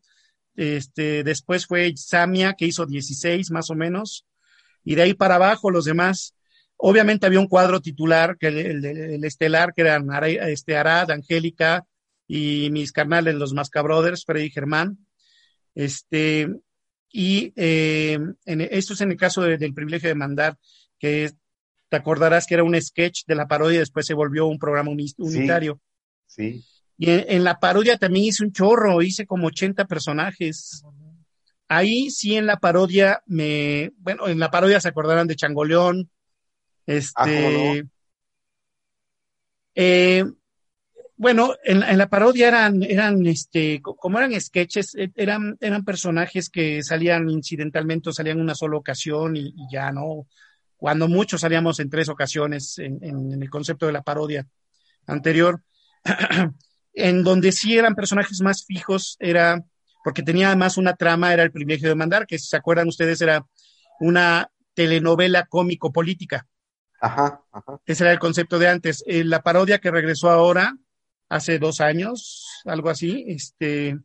este, 0.57 1.25
después 1.25 1.65
fue 1.65 1.91
Samia, 1.97 2.53
que 2.53 2.67
hizo 2.67 2.85
16 2.85 3.50
más 3.50 3.71
o 3.71 3.75
menos, 3.75 4.26
y 4.85 4.95
de 4.95 5.03
ahí 5.03 5.15
para 5.15 5.37
abajo 5.37 5.71
los 5.71 5.87
demás. 5.87 6.35
Obviamente 6.76 7.25
había 7.25 7.41
un 7.41 7.49
cuadro 7.49 7.81
titular, 7.81 8.37
que 8.37 8.49
el, 8.49 9.25
estelar, 9.25 9.73
que 9.75 9.81
eran 9.81 10.07
este, 10.23 10.76
Arad, 10.76 11.11
Angélica 11.12 11.87
y 12.29 12.69
mis 12.73 12.93
carnales, 12.93 13.37
los 13.37 13.55
Mascabrothers, 13.55 14.26
Freddy 14.26 14.50
Germán. 14.50 14.99
Este, 15.75 16.50
y 17.11 17.53
eh, 17.57 18.19
esto 18.45 18.95
es 18.95 19.01
en 19.01 19.11
el 19.13 19.17
caso 19.17 19.43
del 19.43 19.75
privilegio 19.75 20.09
de 20.09 20.15
mandar, 20.15 20.59
que 20.99 21.31
te 21.89 21.97
acordarás 21.97 22.47
que 22.47 22.55
era 22.55 22.65
un 22.65 22.81
sketch 22.81 23.25
de 23.27 23.35
la 23.35 23.47
parodia 23.47 23.77
y 23.77 23.81
después 23.81 24.07
se 24.07 24.15
volvió 24.15 24.47
un 24.47 24.59
programa 24.59 24.91
unitario. 24.91 25.81
Sí. 26.27 26.65
Y 26.99 27.11
en, 27.11 27.45
la 27.45 27.59
parodia 27.61 27.99
también 27.99 28.27
hice 28.27 28.43
un 28.43 28.53
chorro, 28.53 29.03
hice 29.03 29.27
como 29.27 29.49
80 29.49 29.85
personajes. 29.85 30.83
Ahí 31.69 32.11
sí 32.11 32.37
en 32.37 32.47
la 32.47 32.57
parodia 32.57 33.23
me, 33.27 33.93
bueno, 33.99 34.29
en 34.29 34.39
la 34.39 34.51
parodia 34.51 34.81
se 34.81 34.89
acordarán 34.89 35.27
de 35.27 35.37
Changoleón, 35.37 36.11
este, 36.87 37.13
ah, 37.17 37.83
eh, 39.75 40.25
bueno, 41.16 41.54
en, 41.64 41.80
la 41.96 42.08
parodia 42.08 42.49
eran, 42.49 42.82
eran, 42.82 43.26
este, 43.26 43.80
como 43.82 44.18
eran 44.18 44.38
sketches, 44.40 44.94
e, 44.94 45.11
eran, 45.14 45.56
eran 45.61 45.85
personajes 45.85 46.50
que 46.50 46.82
salían 46.82 47.28
incidentalmente 47.30 48.11
o 48.11 48.12
salían 48.12 48.40
una 48.40 48.54
sola 48.54 48.76
ocasión 48.76 49.37
y 49.37 49.54
ya, 49.70 49.90
¿no? 49.92 50.26
cuando 50.76 51.08
muchos 51.08 51.40
salíamos 51.40 51.80
en 51.80 51.90
tres 51.90 52.08
ocasiones 52.08 52.78
en, 52.78 53.42
el 53.42 53.50
concepto 53.50 53.87
de 53.87 53.92
la 53.92 54.02
parodia 54.02 54.46
anterior, 55.06 55.62
en 56.92 57.25
donde 57.25 57.52
sí 57.52 57.76
eran 57.76 57.94
personajes 57.94 58.40
más 58.40 58.64
fijos, 58.64 59.16
era, 59.18 59.64
porque 60.04 60.23
tenía 60.23 60.49
además 60.49 60.76
una 60.76 60.94
trama, 60.94 61.32
era 61.32 61.42
el 61.42 61.52
privilegio 61.52 61.88
de 61.88 61.94
mandar, 61.94 62.26
que 62.26 62.38
si 62.38 62.46
se 62.46 62.56
acuerdan 62.56 62.88
ustedes 62.88 63.20
era 63.20 63.44
una 64.00 64.50
telenovela 64.75 65.46
cómico-política. 65.46 66.46
Ajá, 67.00 67.42
ajá. 67.52 67.80
Ese 67.85 68.04
era 68.04 68.12
el 68.12 68.18
concepto 68.18 68.58
de 68.58 68.68
antes. 68.68 69.02
Eh, 69.06 69.25
la 69.25 69.42
parodia 69.42 69.78
que 69.78 69.90
regresó 69.90 70.30
ahora, 70.30 70.76
hace 71.28 71.59
dos 71.59 71.80
años, 71.80 72.47
algo 72.64 72.90
así, 72.90 73.25
este, 73.26 73.99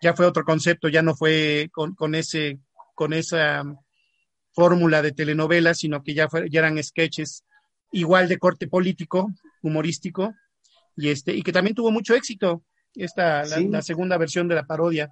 ya 0.00 0.14
fue 0.14 0.26
otro 0.26 0.44
concepto, 0.44 0.88
ya 0.88 1.02
no 1.02 1.14
fue 1.14 1.68
con, 1.72 1.94
con 1.94 2.14
ese, 2.14 2.58
con 2.94 3.12
esa 3.12 3.62
fórmula 4.52 5.02
de 5.02 5.12
telenovela, 5.12 5.74
sino 5.74 6.02
que 6.02 6.14
ya, 6.14 6.28
ya 6.50 6.60
eran 6.60 6.82
sketches 6.82 7.44
igual 7.92 8.28
de 8.28 8.38
corte 8.38 8.68
político, 8.68 9.32
humorístico, 9.62 10.34
y 10.96 11.08
este, 11.08 11.34
y 11.34 11.42
que 11.42 11.52
también 11.52 11.74
tuvo 11.74 11.90
mucho 11.90 12.14
éxito, 12.14 12.62
esta, 12.94 13.44
la, 13.44 13.82
segunda 13.82 14.18
versión 14.18 14.48
de 14.48 14.54
la 14.54 14.66
parodia. 14.66 15.10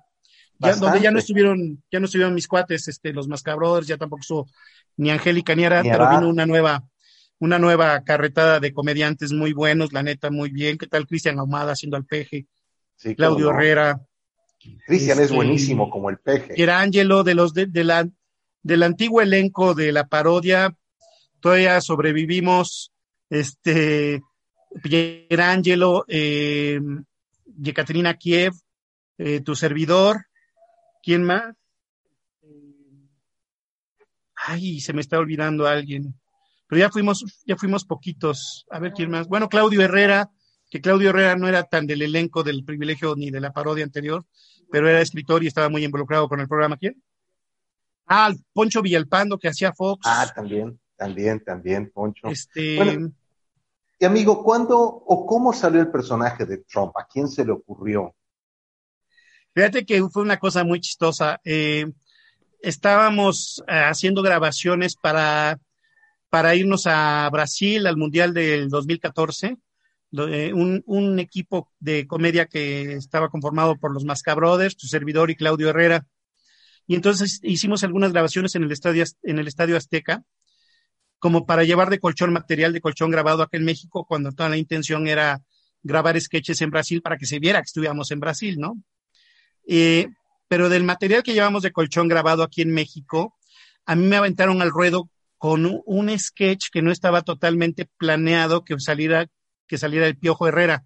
Ya, 0.58 0.74
donde 0.76 1.00
ya 1.00 1.10
no 1.10 1.18
estuvieron, 1.18 1.82
ya 1.90 2.00
no 2.00 2.04
estuvieron 2.04 2.34
mis 2.34 2.46
cuates, 2.46 2.86
este, 2.86 3.14
los 3.14 3.28
Mascabrothers, 3.28 3.86
ya 3.86 3.96
tampoco 3.96 4.20
estuvo 4.20 4.46
ni 4.98 5.10
Angélica 5.10 5.54
ni 5.54 5.64
Arad, 5.64 5.84
pero 5.84 6.10
vino 6.10 6.28
una 6.28 6.44
nueva, 6.44 6.84
una 7.40 7.58
nueva 7.58 8.04
carretada 8.04 8.60
de 8.60 8.72
comediantes 8.72 9.32
muy 9.32 9.52
buenos, 9.52 9.92
la 9.92 10.02
neta, 10.02 10.30
muy 10.30 10.50
bien. 10.50 10.78
¿Qué 10.78 10.86
tal 10.86 11.06
Cristian 11.06 11.38
Ahumada 11.38 11.72
haciendo 11.72 11.96
al 11.96 12.04
peje? 12.04 12.46
Claudio 13.16 13.50
Herrera. 13.50 14.00
Cristian 14.86 15.18
es 15.18 15.24
este, 15.24 15.34
buenísimo 15.34 15.88
como 15.88 16.10
el 16.10 16.18
peje. 16.18 16.52
Era 16.56 16.80
Ángelo 16.80 17.24
de 17.24 17.34
los 17.34 17.54
de, 17.54 17.66
de, 17.66 17.82
la 17.82 18.06
del 18.62 18.82
antiguo 18.82 19.22
elenco 19.22 19.74
de 19.74 19.90
la 19.90 20.06
parodia, 20.06 20.76
todavía 21.40 21.80
sobrevivimos, 21.80 22.92
este, 23.30 24.20
Pierangelo, 24.82 26.04
eh, 26.08 26.78
Yekaterina 27.58 28.18
Kiev, 28.18 28.52
eh, 29.16 29.40
tu 29.40 29.56
servidor, 29.56 30.26
¿quién 31.02 31.24
más? 31.24 31.54
Ay, 34.34 34.80
se 34.80 34.92
me 34.92 35.00
está 35.00 35.18
olvidando 35.18 35.66
alguien. 35.66 36.19
Pero 36.70 36.80
ya 36.80 36.90
fuimos, 36.90 37.24
ya 37.44 37.56
fuimos 37.56 37.84
poquitos. 37.84 38.64
A 38.70 38.78
ver 38.78 38.92
quién 38.92 39.10
más. 39.10 39.26
Bueno, 39.26 39.48
Claudio 39.48 39.82
Herrera, 39.82 40.30
que 40.70 40.80
Claudio 40.80 41.10
Herrera 41.10 41.34
no 41.34 41.48
era 41.48 41.64
tan 41.64 41.84
del 41.84 42.00
elenco 42.00 42.44
del 42.44 42.64
privilegio 42.64 43.16
ni 43.16 43.32
de 43.32 43.40
la 43.40 43.52
parodia 43.52 43.82
anterior, 43.82 44.24
pero 44.70 44.88
era 44.88 45.00
escritor 45.00 45.42
y 45.42 45.48
estaba 45.48 45.68
muy 45.68 45.84
involucrado 45.84 46.28
con 46.28 46.38
el 46.38 46.46
programa. 46.46 46.76
¿Quién? 46.76 47.02
Ah, 48.06 48.32
Poncho 48.52 48.82
Villalpando 48.82 49.36
que 49.36 49.48
hacía 49.48 49.72
Fox. 49.72 50.06
Ah, 50.06 50.30
también, 50.32 50.78
también, 50.96 51.42
también, 51.42 51.90
Poncho. 51.90 52.28
Este. 52.28 52.78
y 53.98 54.04
amigo, 54.04 54.44
¿cuándo 54.44 54.78
o 54.78 55.26
cómo 55.26 55.52
salió 55.52 55.80
el 55.80 55.90
personaje 55.90 56.46
de 56.46 56.58
Trump? 56.58 56.96
¿A 56.96 57.04
quién 57.04 57.26
se 57.26 57.44
le 57.44 57.50
ocurrió? 57.50 58.14
Fíjate 59.52 59.84
que 59.84 60.08
fue 60.08 60.22
una 60.22 60.38
cosa 60.38 60.62
muy 60.62 60.80
chistosa. 60.80 61.40
Eh, 61.42 61.90
estábamos 62.60 63.60
eh, 63.66 63.72
haciendo 63.72 64.22
grabaciones 64.22 64.94
para, 64.94 65.58
para 66.30 66.54
irnos 66.54 66.86
a 66.86 67.28
Brasil 67.30 67.86
al 67.86 67.96
Mundial 67.96 68.32
del 68.32 68.68
2014. 68.68 69.58
Eh, 70.12 70.52
un, 70.52 70.82
un, 70.86 71.18
equipo 71.20 71.70
de 71.78 72.06
comedia 72.06 72.46
que 72.46 72.94
estaba 72.94 73.28
conformado 73.28 73.76
por 73.76 73.92
los 73.92 74.04
Mascabrothers, 74.04 74.76
tu 74.76 74.86
servidor 74.86 75.30
y 75.30 75.36
Claudio 75.36 75.68
Herrera. 75.68 76.06
Y 76.86 76.94
entonces 76.96 77.38
hicimos 77.42 77.84
algunas 77.84 78.12
grabaciones 78.12 78.54
en 78.54 78.64
el 78.64 78.72
estadio, 78.72 79.04
en 79.22 79.38
el 79.38 79.46
estadio 79.46 79.76
Azteca, 79.76 80.24
como 81.20 81.46
para 81.46 81.62
llevar 81.62 81.90
de 81.90 82.00
colchón 82.00 82.32
material 82.32 82.72
de 82.72 82.80
colchón 82.80 83.10
grabado 83.10 83.42
aquí 83.42 83.56
en 83.56 83.64
México, 83.64 84.04
cuando 84.04 84.32
toda 84.32 84.48
la 84.48 84.56
intención 84.56 85.06
era 85.06 85.40
grabar 85.82 86.20
sketches 86.20 86.60
en 86.62 86.70
Brasil 86.70 87.02
para 87.02 87.16
que 87.16 87.26
se 87.26 87.38
viera 87.38 87.60
que 87.60 87.66
estuviéramos 87.66 88.10
en 88.10 88.20
Brasil, 88.20 88.58
¿no? 88.58 88.82
Eh, 89.68 90.08
pero 90.48 90.68
del 90.68 90.82
material 90.82 91.22
que 91.22 91.34
llevamos 91.34 91.62
de 91.62 91.72
colchón 91.72 92.08
grabado 92.08 92.42
aquí 92.42 92.62
en 92.62 92.72
México, 92.72 93.36
a 93.86 93.94
mí 93.94 94.06
me 94.06 94.16
aventaron 94.16 94.60
al 94.62 94.70
ruedo 94.70 95.08
con 95.40 95.82
un, 95.86 96.18
sketch 96.18 96.68
que 96.70 96.82
no 96.82 96.92
estaba 96.92 97.22
totalmente 97.22 97.88
planeado 97.96 98.62
que 98.62 98.78
saliera, 98.78 99.26
que 99.66 99.78
saliera 99.78 100.06
el 100.06 100.18
Piojo 100.18 100.46
Herrera. 100.46 100.84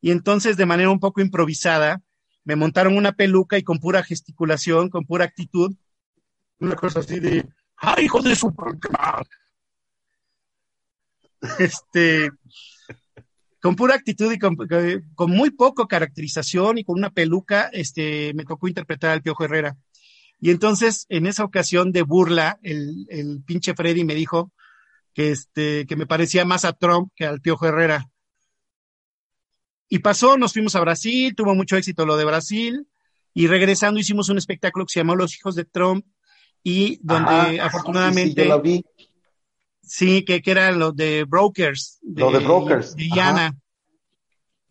Y 0.00 0.10
entonces, 0.10 0.56
de 0.56 0.66
manera 0.66 0.90
un 0.90 0.98
poco 0.98 1.20
improvisada, 1.20 2.02
me 2.42 2.56
montaron 2.56 2.96
una 2.96 3.12
peluca 3.12 3.56
y 3.56 3.62
con 3.62 3.78
pura 3.78 4.02
gesticulación, 4.02 4.90
con 4.90 5.04
pura 5.06 5.24
actitud, 5.24 5.72
una 6.58 6.74
cosa 6.74 6.98
así 6.98 7.20
de, 7.20 7.48
¡ay, 7.76 8.06
hijo 8.06 8.22
de 8.22 8.34
su 8.34 8.52
Este, 11.60 12.30
con 13.62 13.76
pura 13.76 13.94
actitud 13.94 14.32
y 14.32 14.38
con, 14.40 14.56
muy 15.30 15.50
poco 15.50 15.86
caracterización 15.86 16.78
y 16.78 16.84
con 16.84 16.98
una 16.98 17.10
peluca, 17.10 17.70
este, 17.72 18.34
me 18.34 18.44
tocó 18.44 18.66
interpretar 18.66 19.12
al 19.12 19.22
Piojo 19.22 19.44
Herrera. 19.44 19.76
Y 20.44 20.50
entonces, 20.50 21.06
en 21.08 21.24
esa 21.24 21.42
ocasión 21.42 21.90
de 21.90 22.02
burla, 22.02 22.58
el, 22.62 23.06
el 23.08 23.42
pinche 23.46 23.72
Freddy 23.72 24.04
me 24.04 24.14
dijo 24.14 24.52
que, 25.14 25.30
este, 25.30 25.86
que 25.86 25.96
me 25.96 26.06
parecía 26.06 26.44
más 26.44 26.66
a 26.66 26.74
Trump 26.74 27.10
que 27.16 27.24
al 27.24 27.40
Piojo 27.40 27.64
Herrera. 27.64 28.10
Y 29.88 30.00
pasó, 30.00 30.36
nos 30.36 30.52
fuimos 30.52 30.76
a 30.76 30.80
Brasil, 30.80 31.34
tuvo 31.34 31.54
mucho 31.54 31.78
éxito 31.78 32.04
lo 32.04 32.18
de 32.18 32.26
Brasil, 32.26 32.86
y 33.32 33.46
regresando 33.46 33.98
hicimos 33.98 34.28
un 34.28 34.36
espectáculo 34.36 34.84
que 34.84 34.92
se 34.92 35.00
llamó 35.00 35.16
Los 35.16 35.34
Hijos 35.34 35.54
de 35.54 35.64
Trump, 35.64 36.04
y 36.62 36.98
donde 37.00 37.58
afortunadamente... 37.62 38.46
Sí, 39.80 40.26
que, 40.26 40.42
que 40.42 40.50
era 40.50 40.72
lo 40.72 40.92
de 40.92 41.24
Brokers. 41.24 42.00
lo 42.02 42.30
de 42.30 42.40
Brokers. 42.40 42.94
De 42.94 43.08
Yana. 43.08 43.56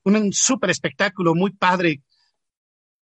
un 0.03 0.31
súper 0.33 0.69
espectáculo, 0.69 1.33
muy 1.33 1.49
padre, 1.49 2.03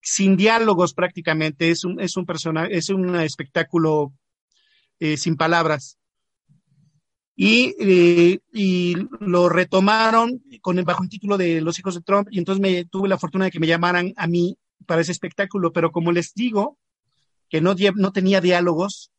sin 0.01 0.35
diálogos 0.35 0.93
prácticamente, 0.93 1.69
es 1.69 1.83
un, 1.83 1.99
es 1.99 2.17
un 2.17 2.25
personaje, 2.25 2.75
es 2.75 2.89
un 2.89 3.15
espectáculo 3.15 4.13
eh, 4.99 5.17
sin 5.17 5.35
palabras. 5.35 5.97
Y, 7.35 7.75
eh, 7.79 8.39
y, 8.53 8.95
lo 9.19 9.49
retomaron 9.49 10.43
con 10.61 10.77
el 10.77 10.85
bajo 10.85 11.03
el 11.03 11.09
título 11.09 11.37
de 11.37 11.61
Los 11.61 11.79
hijos 11.79 11.95
de 11.95 12.01
Trump, 12.01 12.27
y 12.31 12.39
entonces 12.39 12.61
me 12.61 12.85
tuve 12.85 13.07
la 13.07 13.17
fortuna 13.17 13.45
de 13.45 13.51
que 13.51 13.59
me 13.59 13.67
llamaran 13.67 14.13
a 14.17 14.27
mí 14.27 14.57
para 14.85 15.01
ese 15.01 15.11
espectáculo, 15.11 15.71
pero 15.71 15.91
como 15.91 16.11
les 16.11 16.33
digo, 16.33 16.77
que 17.49 17.61
no, 17.61 17.75
no 17.95 18.11
tenía 18.11 18.41
diálogos, 18.41 19.11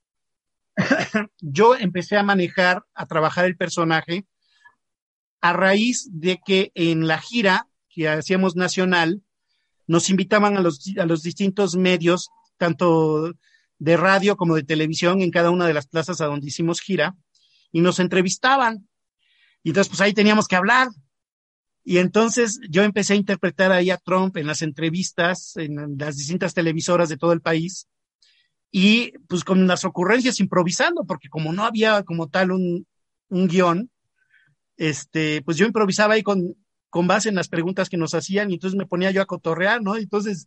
yo 1.40 1.74
empecé 1.76 2.16
a 2.16 2.22
manejar, 2.22 2.84
a 2.94 3.06
trabajar 3.06 3.44
el 3.44 3.56
personaje 3.56 4.26
a 5.40 5.52
raíz 5.52 6.08
de 6.12 6.40
que 6.44 6.70
en 6.74 7.06
la 7.06 7.18
gira 7.18 7.68
que 7.88 8.08
hacíamos 8.08 8.56
nacional, 8.56 9.22
nos 9.86 10.10
invitaban 10.10 10.56
a 10.56 10.60
los, 10.60 10.92
a 10.98 11.06
los 11.06 11.22
distintos 11.22 11.76
medios, 11.76 12.30
tanto 12.56 13.32
de 13.78 13.96
radio 13.96 14.36
como 14.36 14.54
de 14.54 14.62
televisión, 14.62 15.22
en 15.22 15.30
cada 15.30 15.50
una 15.50 15.66
de 15.66 15.74
las 15.74 15.86
plazas 15.86 16.20
a 16.20 16.26
donde 16.26 16.46
hicimos 16.46 16.80
gira, 16.80 17.16
y 17.72 17.80
nos 17.80 17.98
entrevistaban. 17.98 18.88
Y 19.62 19.70
entonces, 19.70 19.88
pues 19.88 20.00
ahí 20.00 20.12
teníamos 20.12 20.46
que 20.46 20.56
hablar. 20.56 20.88
Y 21.84 21.98
entonces 21.98 22.60
yo 22.68 22.82
empecé 22.82 23.14
a 23.14 23.16
interpretar 23.16 23.72
ahí 23.72 23.90
a 23.90 23.96
Trump 23.96 24.36
en 24.36 24.46
las 24.46 24.62
entrevistas, 24.62 25.56
en 25.56 25.96
las 25.98 26.16
distintas 26.16 26.54
televisoras 26.54 27.08
de 27.08 27.16
todo 27.16 27.32
el 27.32 27.40
país, 27.40 27.88
y 28.70 29.12
pues 29.28 29.44
con 29.44 29.66
las 29.66 29.84
ocurrencias 29.84 30.40
improvisando, 30.40 31.04
porque 31.04 31.28
como 31.28 31.52
no 31.52 31.64
había 31.64 32.02
como 32.04 32.28
tal 32.28 32.52
un, 32.52 32.86
un 33.28 33.48
guion, 33.48 33.90
este, 34.76 35.42
pues 35.42 35.56
yo 35.56 35.66
improvisaba 35.66 36.14
ahí 36.14 36.22
con, 36.22 36.56
con 36.92 37.06
base 37.06 37.30
en 37.30 37.36
las 37.36 37.48
preguntas 37.48 37.88
que 37.88 37.96
nos 37.96 38.12
hacían 38.12 38.50
y 38.50 38.54
entonces 38.54 38.76
me 38.76 38.84
ponía 38.84 39.10
yo 39.10 39.22
a 39.22 39.26
cotorrear, 39.26 39.80
¿no? 39.80 39.96
Entonces, 39.96 40.46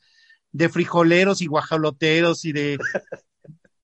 de 0.52 0.70
frijoleros 0.70 1.42
y 1.42 1.48
guajaloteros 1.48 2.46
y 2.46 2.52
de 2.52 2.78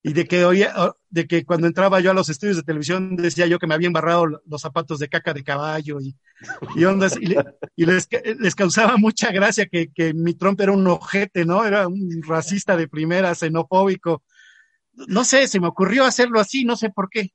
y 0.00 0.12
de 0.12 0.26
que 0.26 0.44
oía, 0.44 0.72
de 1.10 1.26
que 1.26 1.44
cuando 1.44 1.66
entraba 1.66 1.98
yo 1.98 2.12
a 2.12 2.14
los 2.14 2.28
estudios 2.28 2.56
de 2.56 2.62
televisión 2.62 3.16
decía 3.16 3.48
yo 3.48 3.58
que 3.58 3.66
me 3.66 3.74
había 3.74 3.88
embarrado 3.88 4.26
los 4.46 4.60
zapatos 4.60 5.00
de 5.00 5.08
caca 5.08 5.34
de 5.34 5.42
caballo 5.42 6.00
y, 6.00 6.14
y 6.76 6.84
ondas, 6.84 7.18
y, 7.20 7.34
les, 7.84 8.08
les, 8.38 8.54
causaba 8.54 8.96
mucha 8.96 9.32
gracia 9.32 9.66
que, 9.66 9.90
que 9.92 10.14
mi 10.14 10.34
Trump 10.34 10.60
era 10.60 10.70
un 10.70 10.86
ojete, 10.86 11.44
¿no? 11.44 11.64
Era 11.64 11.88
un 11.88 12.22
racista 12.24 12.76
de 12.76 12.86
primera, 12.86 13.34
xenofóbico. 13.34 14.22
No 15.08 15.24
sé, 15.24 15.48
se 15.48 15.58
me 15.58 15.66
ocurrió 15.66 16.04
hacerlo 16.04 16.38
así, 16.38 16.64
no 16.64 16.76
sé 16.76 16.90
por 16.90 17.10
qué. 17.10 17.32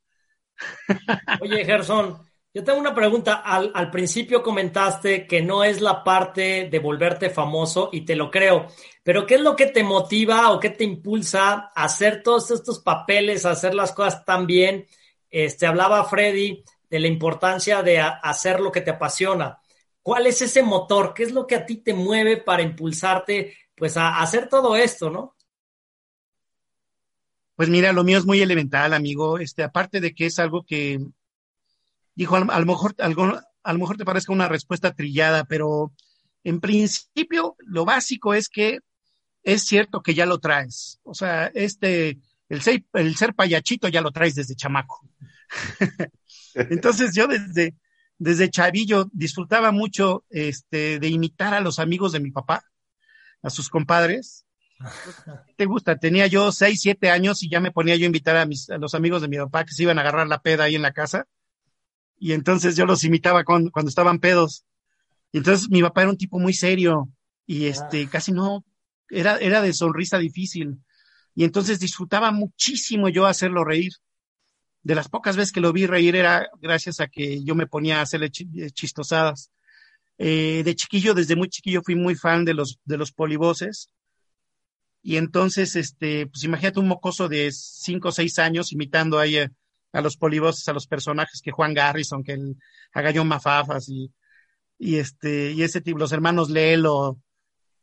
Oye, 1.41 1.65
Gerson, 1.65 2.17
yo 2.53 2.63
tengo 2.63 2.79
una 2.79 2.95
pregunta. 2.95 3.35
Al, 3.35 3.91
principio 3.91 4.41
comentaste 4.41 5.27
que 5.27 5.41
no 5.41 5.63
es 5.63 5.81
la 5.81 6.03
parte 6.03 6.67
de 6.69 6.79
volverte 6.79 7.29
famoso 7.29 7.89
y 7.91 8.01
te 8.01 8.15
lo 8.15 8.31
creo, 8.31 8.67
pero 9.03 9.25
¿qué 9.25 9.35
es 9.35 9.41
lo 9.41 9.55
que 9.55 9.67
te 9.67 9.83
motiva 9.83 10.51
o 10.51 10.59
qué 10.59 10.71
te 10.71 10.83
impulsa 10.83 11.71
a 11.75 11.83
hacer 11.83 12.23
todos 12.23 12.51
estos 12.51 12.79
papeles, 12.79 13.45
a 13.45 13.51
hacer 13.51 13.75
las 13.75 13.91
cosas 13.91 14.25
tan 14.25 14.47
bien? 14.47 14.87
Este, 15.29 15.67
hablaba 15.67 16.03
Freddy 16.05 16.63
de 16.89 16.99
la 16.99 17.07
importancia 17.07 17.83
de 17.83 17.99
hacer 17.99 18.59
lo 18.59 18.71
que 18.71 18.81
te 18.81 18.91
apasiona. 18.91 19.59
¿Cuál 20.01 20.25
es 20.25 20.41
ese 20.41 20.63
motor? 20.63 21.13
¿Qué 21.13 21.23
es 21.23 21.33
lo 21.33 21.45
que 21.45 21.55
a 21.55 21.65
ti 21.65 21.77
te 21.77 21.93
mueve 21.93 22.37
para 22.37 22.63
impulsarte 22.63 23.55
pues 23.75 23.97
a, 23.97 24.15
a 24.15 24.21
hacer 24.23 24.49
todo 24.49 24.75
esto, 24.75 25.09
no? 25.09 25.35
Pues 27.55 27.69
mira, 27.69 27.91
lo 27.91 28.03
mío 28.03 28.17
es 28.17 28.25
muy 28.25 28.41
elemental, 28.41 28.93
amigo. 28.93 29.37
Este, 29.39 29.63
aparte 29.63 29.99
de 29.99 30.13
que 30.13 30.27
es 30.27 30.39
algo 30.39 30.63
que 30.63 30.99
dijo, 32.17 32.35
a, 32.35 32.59
lo 32.59 32.65
mejor, 32.65 32.95
algo, 32.97 33.39
a 33.63 33.73
lo 33.73 33.79
mejor 33.79 33.95
te 33.95 34.03
parezca 34.03 34.33
una 34.33 34.49
respuesta 34.49 34.93
trillada, 34.93 35.45
pero 35.45 35.93
en 36.43 36.59
principio 36.59 37.55
lo 37.59 37.85
básico 37.85 38.33
es 38.33 38.49
que 38.49 38.79
es 39.43 39.63
cierto 39.63 40.01
que 40.01 40.15
ya 40.15 40.25
lo 40.25 40.39
traes. 40.39 40.99
O 41.03 41.13
sea, 41.13 41.51
este, 41.53 42.17
el 42.49 42.61
ser, 42.63 42.83
el 42.93 43.15
ser 43.15 43.35
payachito 43.35 43.87
ya 43.87 44.01
lo 44.01 44.11
traes 44.11 44.33
desde 44.33 44.55
chamaco. 44.55 45.07
Entonces 46.55 47.13
yo 47.15 47.27
desde, 47.27 47.75
desde 48.17 48.49
chavillo 48.49 49.09
disfrutaba 49.13 49.71
mucho 49.71 50.25
este, 50.31 50.97
de 50.97 51.07
imitar 51.09 51.53
a 51.53 51.61
los 51.61 51.77
amigos 51.77 52.13
de 52.13 52.19
mi 52.19 52.31
papá, 52.31 52.63
a 53.43 53.51
sus 53.51 53.69
compadres. 53.69 54.47
¿Te 55.55 55.65
gusta? 55.65 55.97
Tenía 55.97 56.25
yo 56.25 56.51
seis, 56.51 56.81
siete 56.81 57.11
años 57.11 57.43
y 57.43 57.49
ya 57.49 57.59
me 57.59 57.71
ponía 57.71 57.95
yo 57.95 58.05
a 58.05 58.07
invitar 58.07 58.37
a, 58.37 58.47
mis, 58.47 58.71
a 58.71 58.79
los 58.79 58.95
amigos 58.95 59.21
de 59.21 59.27
mi 59.27 59.37
papá 59.37 59.65
que 59.65 59.73
se 59.73 59.83
iban 59.83 59.99
a 59.99 60.01
agarrar 60.01 60.27
la 60.27 60.41
peda 60.41 60.63
ahí 60.63 60.75
en 60.75 60.81
la 60.81 60.93
casa 60.93 61.27
y 62.19 62.33
entonces 62.33 62.75
yo 62.75 62.85
los 62.85 63.03
imitaba 63.03 63.43
cuando, 63.43 63.71
cuando 63.71 63.89
estaban 63.89 64.19
pedos. 64.19 64.65
Y 65.31 65.39
entonces 65.39 65.69
mi 65.69 65.81
papá 65.81 66.01
era 66.01 66.11
un 66.11 66.17
tipo 66.17 66.39
muy 66.39 66.53
serio 66.53 67.09
y 67.45 67.65
este 67.65 68.03
ah. 68.03 68.09
casi 68.11 68.31
no, 68.31 68.65
era, 69.09 69.37
era 69.37 69.61
de 69.61 69.73
sonrisa 69.73 70.17
difícil. 70.17 70.79
Y 71.35 71.43
entonces 71.43 71.79
disfrutaba 71.79 72.31
muchísimo 72.31 73.09
yo 73.09 73.25
hacerlo 73.25 73.63
reír. 73.63 73.91
De 74.81 74.95
las 74.95 75.09
pocas 75.09 75.35
veces 75.35 75.51
que 75.51 75.61
lo 75.61 75.73
vi 75.73 75.85
reír 75.85 76.15
era 76.15 76.47
gracias 76.61 76.99
a 76.99 77.07
que 77.07 77.43
yo 77.43 77.55
me 77.55 77.67
ponía 77.67 77.99
a 77.99 78.03
hacerle 78.03 78.31
eh, 78.55 78.71
chistosadas. 78.71 79.51
Eh, 80.17 80.63
de 80.63 80.75
chiquillo, 80.75 81.13
desde 81.13 81.35
muy 81.35 81.49
chiquillo 81.49 81.83
fui 81.83 81.95
muy 81.95 82.15
fan 82.15 82.45
de 82.45 82.53
los, 82.53 82.79
de 82.85 82.97
los 82.97 83.11
polivoces. 83.11 83.89
Y 85.03 85.17
entonces, 85.17 85.75
este, 85.75 86.27
pues 86.27 86.43
imagínate 86.43 86.79
un 86.79 86.87
mocoso 86.87 87.29
de 87.29 87.51
cinco 87.51 88.09
o 88.09 88.11
seis 88.11 88.39
años 88.39 88.71
imitando 88.71 89.19
ahí 89.19 89.37
a, 89.37 89.51
a 89.93 90.01
los 90.01 90.17
polivoces, 90.17 90.67
a 90.67 90.73
los 90.73 90.87
personajes 90.87 91.41
que 91.41 91.51
Juan 91.51 91.73
Garrison, 91.73 92.23
que 92.23 92.33
el 92.33 92.57
Agallón 92.93 93.27
Mafafas 93.27 93.89
y, 93.89 94.11
este, 94.79 95.51
y 95.51 95.63
ese 95.63 95.81
tipo, 95.81 95.97
los 95.97 96.11
hermanos 96.11 96.49
Lelo, 96.49 97.19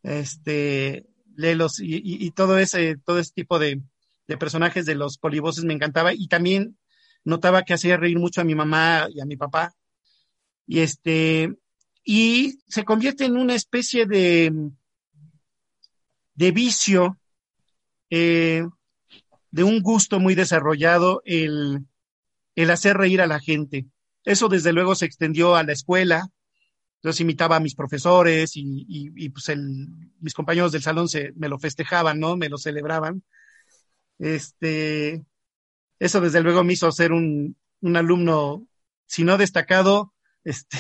este, 0.03 1.07
Lelos 1.37 1.81
y, 1.81 2.01
y, 2.03 2.31
todo 2.31 2.59
ese, 2.59 2.97
todo 3.05 3.19
ese 3.19 3.33
tipo 3.35 3.59
de, 3.59 3.83
de 4.29 4.37
personajes 4.37 4.87
de 4.87 4.95
los 4.95 5.19
polivoces 5.19 5.65
me 5.65 5.75
encantaba 5.75 6.13
y 6.15 6.29
también 6.29 6.79
notaba 7.25 7.63
que 7.63 7.75
hacía 7.75 7.97
reír 7.97 8.19
mucho 8.19 8.41
a 8.41 8.45
mi 8.45 8.55
mamá 8.55 9.09
y 9.11 9.21
a 9.21 9.25
mi 9.25 9.37
papá. 9.37 9.75
Y 10.67 10.81
este, 10.81 11.55
y 12.05 12.59
se 12.69 12.85
convierte 12.85 13.25
en 13.25 13.37
una 13.37 13.55
especie 13.55 14.07
de, 14.07 14.53
de 16.35 16.51
vicio, 16.53 17.19
eh, 18.11 18.65
de 19.51 19.65
un 19.65 19.81
gusto 19.81 20.21
muy 20.21 20.35
desarrollado 20.35 21.23
el, 21.25 21.87
el 22.55 22.71
hacer 22.71 22.97
reír 22.97 23.21
a 23.21 23.27
la 23.27 23.41
gente. 23.41 23.87
Eso 24.25 24.49
desde 24.49 24.73
luego 24.73 24.95
se 24.95 25.07
extendió 25.07 25.57
a 25.57 25.63
la 25.63 25.73
escuela. 25.73 26.29
Entonces 26.97 27.21
imitaba 27.21 27.57
a 27.57 27.61
mis 27.61 27.75
profesores 27.75 28.53
y, 28.55 29.29
pues 29.31 29.51
el, 29.51 29.89
mis 30.21 30.35
compañeros 30.35 30.73
del 30.73 30.83
salón 30.83 31.09
se, 31.09 31.33
me 31.37 31.49
lo 31.49 31.59
festejaban, 31.59 32.19
¿no? 32.19 32.37
Me 32.37 32.49
lo 32.49 32.57
celebraban. 32.57 33.23
Este, 34.19 35.23
eso 35.99 36.21
desde 36.21 36.41
luego 36.43 36.65
me 36.65 36.73
hizo 36.73 36.91
ser 36.93 37.13
un, 37.13 37.57
un 37.81 37.97
alumno, 37.97 38.67
si 39.07 39.25
no 39.25 39.37
destacado, 39.37 40.15
este, 40.45 40.79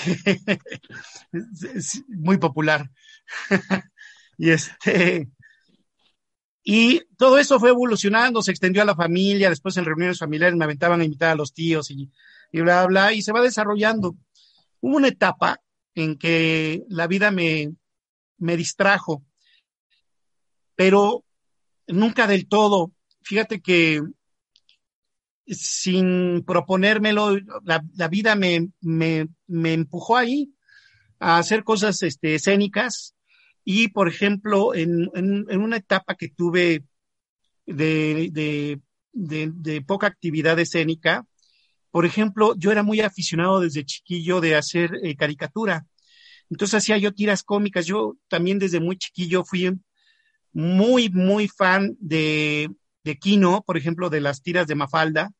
muy 2.08 2.38
popular. 2.38 2.90
y 4.38 4.50
este, 4.50 5.28
y 6.66 7.02
todo 7.18 7.38
eso 7.38 7.60
fue 7.60 7.68
evolucionando, 7.68 8.42
se 8.42 8.50
extendió 8.50 8.80
a 8.80 8.86
la 8.86 8.96
familia, 8.96 9.50
después 9.50 9.76
en 9.76 9.84
reuniones 9.84 10.18
familiares 10.18 10.56
me 10.56 10.64
aventaban 10.64 11.02
a 11.02 11.04
invitar 11.04 11.30
a 11.30 11.34
los 11.34 11.52
tíos 11.52 11.90
y, 11.90 12.10
y 12.50 12.60
bla, 12.62 12.86
bla, 12.86 13.12
y 13.12 13.20
se 13.20 13.32
va 13.32 13.42
desarrollando. 13.42 14.16
Hubo 14.80 14.96
una 14.96 15.08
etapa 15.08 15.60
en 15.94 16.16
que 16.16 16.82
la 16.88 17.06
vida 17.06 17.30
me, 17.30 17.74
me 18.38 18.56
distrajo, 18.56 19.22
pero 20.74 21.22
nunca 21.86 22.26
del 22.26 22.48
todo. 22.48 22.92
Fíjate 23.20 23.60
que 23.60 24.00
sin 25.46 26.44
proponérmelo, 26.46 27.36
la, 27.62 27.84
la 27.94 28.08
vida 28.08 28.36
me, 28.36 28.70
me, 28.80 29.28
me, 29.46 29.74
empujó 29.74 30.16
ahí 30.16 30.54
a 31.18 31.36
hacer 31.36 31.62
cosas 31.62 32.02
este, 32.02 32.36
escénicas 32.36 33.14
y, 33.64 33.88
por 33.88 34.08
ejemplo, 34.08 34.74
en, 34.74 35.10
en, 35.14 35.60
una 35.60 35.78
etapa 35.78 36.14
que 36.14 36.28
tuve 36.28 36.84
de, 37.66 38.28
de, 38.32 38.80
de, 39.52 39.82
poca 39.82 40.06
actividad 40.06 40.58
escénica, 40.58 41.26
por 41.90 42.04
ejemplo, 42.04 42.54
yo 42.56 42.72
era 42.72 42.82
muy 42.82 43.00
aficionado 43.00 43.60
desde 43.60 43.86
chiquillo 43.86 44.40
de 44.40 44.56
hacer 44.56 44.98
eh, 45.02 45.16
caricatura. 45.16 45.86
Entonces 46.50 46.74
hacía 46.74 46.98
yo 46.98 47.14
tiras 47.14 47.42
cómicas. 47.42 47.86
Yo 47.86 48.16
también 48.28 48.58
desde 48.58 48.80
muy 48.80 48.98
chiquillo 48.98 49.44
fui 49.44 49.72
muy, 50.52 51.08
muy 51.08 51.48
fan 51.48 51.96
de, 52.00 52.70
de 53.02 53.18
Kino, 53.18 53.62
por 53.66 53.78
ejemplo, 53.78 54.10
de 54.10 54.20
las 54.20 54.42
tiras 54.42 54.66
de 54.66 54.74
Mafalda. 54.74 55.30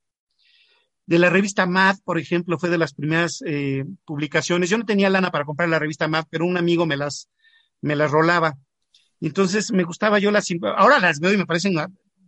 De 1.07 1.19
la 1.19 1.29
revista 1.29 1.67
Mad, 1.67 1.97
por 2.05 2.19
ejemplo, 2.19 2.59
fue 2.59 2.71
de 2.71 2.79
las 2.79 2.95
primeras 2.95 3.43
eh, 3.45 3.85
publicaciones. 4.07 4.71
Yo 4.71 4.79
no 4.79 4.87
tenía 4.87 5.11
lana 5.11 5.31
para 5.31 5.45
comprar 5.45 5.69
la 5.69 5.79
revista 5.79 6.09
Mad, 6.09 6.25
pero 6.31 6.47
un 6.47 6.57
amigo 6.57 6.87
me 6.87 6.97
las, 6.97 7.29
me 7.85 7.97
las 7.97 8.11
rolaba. 8.11 8.57
Entonces 9.21 9.71
me 9.71 9.85
gustaba 9.85 10.19
yo 10.19 10.31
las, 10.31 10.49
ahora 10.77 10.99
las 10.99 11.21
veo 11.21 11.33
y 11.33 11.37
me 11.37 11.47
parecen 11.47 11.77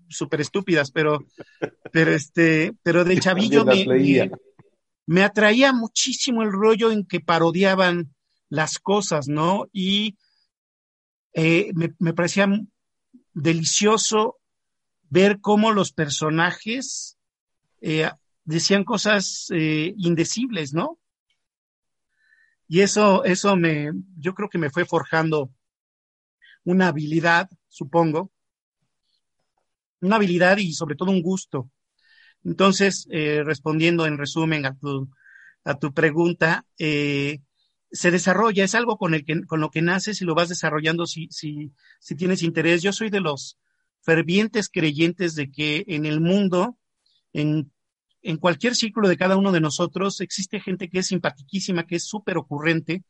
súper 0.08 0.42
estúpidas, 0.42 0.90
pero, 0.90 1.24
pero 1.90 2.12
este, 2.12 2.74
pero 2.82 3.04
de 3.04 3.18
chavillo 3.20 3.64
me, 3.64 4.30
me, 5.06 5.24
atraía 5.24 5.72
muchísimo 5.72 6.42
el 6.42 6.52
rollo 6.52 6.92
en 6.92 7.06
que 7.06 7.20
parodiaban 7.20 8.14
las 8.50 8.78
cosas, 8.78 9.28
¿no? 9.28 9.66
Y 9.72 10.16
eh, 11.32 11.72
me, 11.74 12.12
parecía 12.12 12.48
delicioso 13.32 14.36
ver 15.08 15.40
cómo 15.40 15.72
los 15.72 15.92
personajes 15.92 17.16
eh, 17.80 18.10
decían 18.44 18.84
cosas 18.84 19.46
eh, 19.54 19.94
indecibles, 19.96 20.74
¿no? 20.74 20.98
Y 22.68 22.80
eso, 22.80 23.24
eso 23.24 23.56
me, 23.56 23.92
yo 24.18 24.34
creo 24.34 24.48
que 24.48 24.58
me 24.58 24.70
fue 24.70 24.84
forjando 24.84 25.50
una 26.64 26.88
habilidad, 26.88 27.48
supongo, 27.68 28.32
una 30.00 30.16
habilidad 30.16 30.58
y 30.58 30.72
sobre 30.72 30.96
todo 30.96 31.10
un 31.10 31.22
gusto. 31.22 31.70
Entonces, 32.44 33.06
respondiendo 33.10 34.06
en 34.06 34.18
resumen 34.18 34.66
a 34.66 34.76
tu, 34.76 35.08
a 35.66 35.78
tu 35.78 35.92
pregunta, 35.92 36.64
eh, 36.78 37.40
se 37.90 38.10
desarrolla, 38.10 38.64
es 38.64 38.74
algo 38.74 38.96
con, 38.96 39.14
el 39.14 39.24
que, 39.24 39.42
con 39.42 39.60
lo 39.60 39.70
que 39.70 39.82
naces 39.82 40.22
y 40.22 40.24
lo 40.24 40.34
vas 40.34 40.48
desarrollando 40.48 41.06
si, 41.06 41.28
si, 41.30 41.72
si 41.98 42.14
tienes 42.14 42.42
interés. 42.42 42.82
Yo 42.82 42.92
soy 42.92 43.10
de 43.10 43.20
los 43.20 43.58
fervientes 44.00 44.68
creyentes 44.68 45.34
de 45.34 45.50
que 45.50 45.84
en 45.88 46.06
el 46.06 46.20
mundo, 46.20 46.78
en, 47.32 47.72
en 48.26 48.38
cualquier 48.38 48.74
ciclo 48.74 49.08
de 49.08 49.16
cada 49.16 49.36
uno 49.36 49.52
de 49.52 49.60
nosotros, 49.60 50.20
existe 50.20 50.60
gente 50.60 50.88
que 50.88 50.98
es 50.98 51.06
simpaticísima, 51.06 51.86
que 51.86 51.96
es 51.96 52.04
súper 52.04 52.38
ocurrente, 52.38 53.04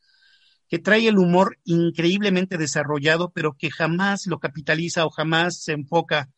que 0.69 0.79
trae 0.79 1.09
el 1.09 1.19
humor 1.19 1.59
increíblemente 1.65 2.59
desarrollado, 2.59 3.31
pero 3.31 3.55
que 3.55 3.71
jamás 3.71 4.27
lo 4.27 4.39
capitaliza 4.39 5.07
o 5.07 5.11
jamás 5.11 5.63
se 5.63 5.73
enfoca 5.73 6.29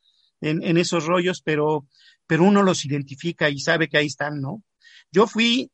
en, 0.41 0.63
en 0.63 0.77
esos 0.77 1.07
rollos, 1.07 1.43
pero, 1.43 1.87
pero 2.27 2.45
uno 2.45 2.63
los 2.63 2.85
identifica 2.85 3.51
y 3.51 3.59
sabe 3.59 3.89
que 3.89 3.99
ahí 3.99 4.07
están, 4.07 4.41
¿no? 4.41 4.63
Yo 5.11 5.27
fui 5.27 5.73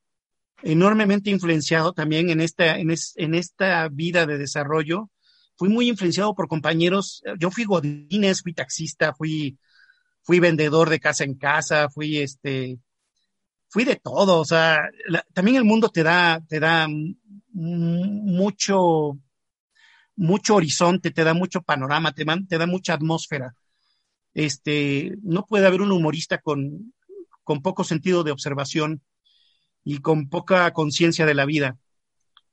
enormemente 0.62 1.28
influenciado 1.28 1.92
también 1.92 2.30
en 2.30 2.40
esta, 2.40 2.78
en, 2.78 2.94
en 3.16 3.34
esta 3.34 3.88
vida 3.88 4.24
de 4.24 4.38
desarrollo. 4.38 5.10
Fui 5.56 5.68
muy 5.68 5.88
influenciado 5.88 6.34
por 6.34 6.48
compañeros. 6.48 7.22
Yo 7.38 7.50
fui 7.50 7.64
godines, 7.64 8.40
fui 8.42 8.54
taxista, 8.54 9.12
fui, 9.12 9.58
fui 10.22 10.40
vendedor 10.40 10.88
de 10.88 11.00
casa 11.00 11.24
en 11.24 11.34
casa, 11.34 11.90
fui 11.90 12.18
este, 12.18 12.78
fui 13.74 13.84
de 13.84 13.96
todo. 13.96 14.38
O 14.38 14.44
sea, 14.44 14.88
también 15.32 15.56
el 15.56 15.64
mundo 15.64 15.88
te 15.88 16.04
da, 16.04 16.40
te 16.48 16.60
da 16.60 16.86
mucho, 17.52 19.18
mucho 20.14 20.54
horizonte, 20.54 21.10
te 21.10 21.24
da 21.24 21.34
mucho 21.34 21.60
panorama, 21.60 22.12
te, 22.12 22.24
da 22.24 22.66
mucha 22.68 22.94
atmósfera. 22.94 23.56
Este, 24.32 25.16
no 25.22 25.44
puede 25.44 25.66
haber 25.66 25.82
un 25.82 25.90
humorista 25.90 26.38
con, 26.38 26.94
con 27.42 27.62
poco 27.62 27.82
sentido 27.82 28.22
de 28.22 28.30
observación 28.30 29.02
y 29.82 29.98
con 29.98 30.28
poca 30.28 30.72
conciencia 30.72 31.26
de 31.26 31.34
la 31.34 31.44
vida. 31.44 31.76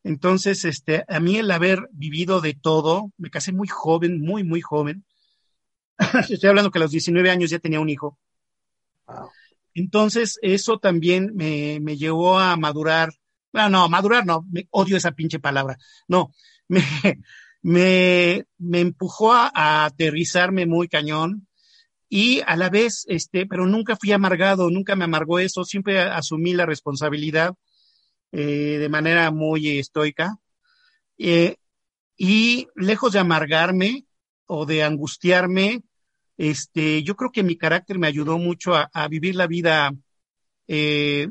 Entonces, 0.03 0.65
este, 0.65 1.05
a 1.07 1.19
mí 1.19 1.37
el 1.37 1.51
haber 1.51 1.87
vivido 1.91 2.41
de 2.41 2.55
todo, 2.55 3.11
me 3.17 3.29
casé 3.29 3.51
muy 3.51 3.67
joven, 3.67 4.21
muy, 4.21 4.43
muy 4.43 4.61
joven. 4.61 5.05
Estoy 6.29 6.49
hablando 6.49 6.71
que 6.71 6.79
a 6.79 6.81
los 6.81 6.89
19 6.89 7.29
años 7.29 7.51
ya 7.51 7.59
tenía 7.59 7.79
un 7.79 7.89
hijo. 7.89 8.17
Entonces, 9.73 10.37
eso 10.41 10.79
también 10.79 11.31
me, 11.35 11.79
me 11.81 11.97
llevó 11.97 12.39
a 12.39 12.55
madurar. 12.57 13.13
No, 13.53 13.69
no, 13.69 13.89
madurar 13.89 14.25
no, 14.25 14.45
me, 14.51 14.67
odio 14.71 14.97
esa 14.97 15.11
pinche 15.11 15.39
palabra. 15.39 15.77
No, 16.07 16.31
me, 16.67 16.83
me, 17.61 18.45
me 18.57 18.79
empujó 18.79 19.33
a, 19.33 19.51
a 19.53 19.85
aterrizarme 19.85 20.65
muy 20.65 20.87
cañón, 20.87 21.47
y 22.13 22.41
a 22.45 22.57
la 22.57 22.69
vez, 22.69 23.05
este, 23.07 23.45
pero 23.45 23.65
nunca 23.65 23.95
fui 23.95 24.11
amargado, 24.11 24.69
nunca 24.69 24.97
me 24.97 25.05
amargó 25.05 25.39
eso, 25.39 25.63
siempre 25.63 26.01
asumí 26.01 26.51
la 26.51 26.65
responsabilidad 26.65 27.55
eh, 28.33 28.77
de 28.79 28.89
manera 28.89 29.31
muy 29.31 29.79
estoica. 29.79 30.35
Eh, 31.17 31.55
y 32.17 32.67
lejos 32.75 33.13
de 33.13 33.19
amargarme 33.19 34.05
o 34.45 34.65
de 34.65 34.83
angustiarme, 34.83 35.83
este, 36.41 37.03
yo 37.03 37.15
creo 37.15 37.31
que 37.31 37.43
mi 37.43 37.55
carácter 37.55 37.99
me 37.99 38.07
ayudó 38.07 38.39
mucho 38.39 38.73
a, 38.73 39.07
vivir 39.07 39.35
la 39.35 39.45
vida 39.45 39.93
eh, 40.67 41.27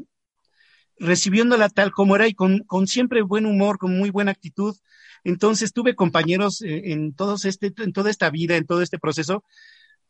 recibiéndola 1.01 1.68
tal 1.68 1.90
como 1.90 2.14
era 2.14 2.29
y 2.29 2.35
con, 2.35 2.61
con, 2.61 2.87
siempre 2.87 3.20
buen 3.23 3.44
humor, 3.44 3.79
con 3.79 3.99
muy 3.99 4.11
buena 4.11 4.31
actitud. 4.31 4.77
Entonces 5.25 5.73
tuve 5.73 5.96
compañeros 5.96 6.62
en, 6.62 7.12
todos 7.12 7.44
este, 7.44 7.73
en 7.79 7.92
toda 7.92 8.09
esta 8.09 8.31
vida, 8.31 8.57
en 8.57 8.66
todo 8.66 8.83
este 8.83 9.01
proceso, 9.01 9.42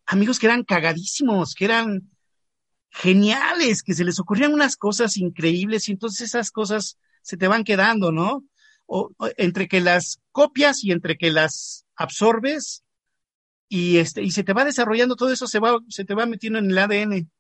amigos 0.05 0.39
que 0.39 0.49
eran 0.49 0.65
cagadísimos, 0.65 1.55
que 1.55 1.65
eran 1.65 2.11
geniales, 2.91 3.83
que 3.83 3.95
se 3.95 4.05
les 4.05 4.21
ocurrían 4.21 4.53
unas 4.53 4.77
cosas 4.77 5.17
increíbles 5.17 5.89
y 5.89 5.93
entonces 5.93 6.29
esas 6.29 6.51
cosas 6.51 6.99
se 7.23 7.39
te 7.39 7.49
van 7.49 7.65
quedando, 7.65 8.13
¿no? 8.13 8.45
O, 8.85 9.11
entre 9.39 9.67
que 9.67 9.81
las 9.81 10.21
copias 10.31 10.85
y 10.85 10.93
entre 10.93 11.17
que 11.17 11.31
las 11.31 11.87
absorbes 11.97 12.85
y 13.71 13.99
este 13.99 14.23
y 14.23 14.33
se 14.33 14.43
te 14.43 14.53
va 14.53 14.65
desarrollando 14.65 15.15
todo 15.17 15.33
eso 15.33 15.47
se 15.47 15.61
va 15.61 15.79
se 15.89 16.05
te 16.05 16.15
va 16.15 16.27
metiendo 16.27 16.59
en 16.59 16.71
el 16.71 16.79
ADN. 16.79 17.31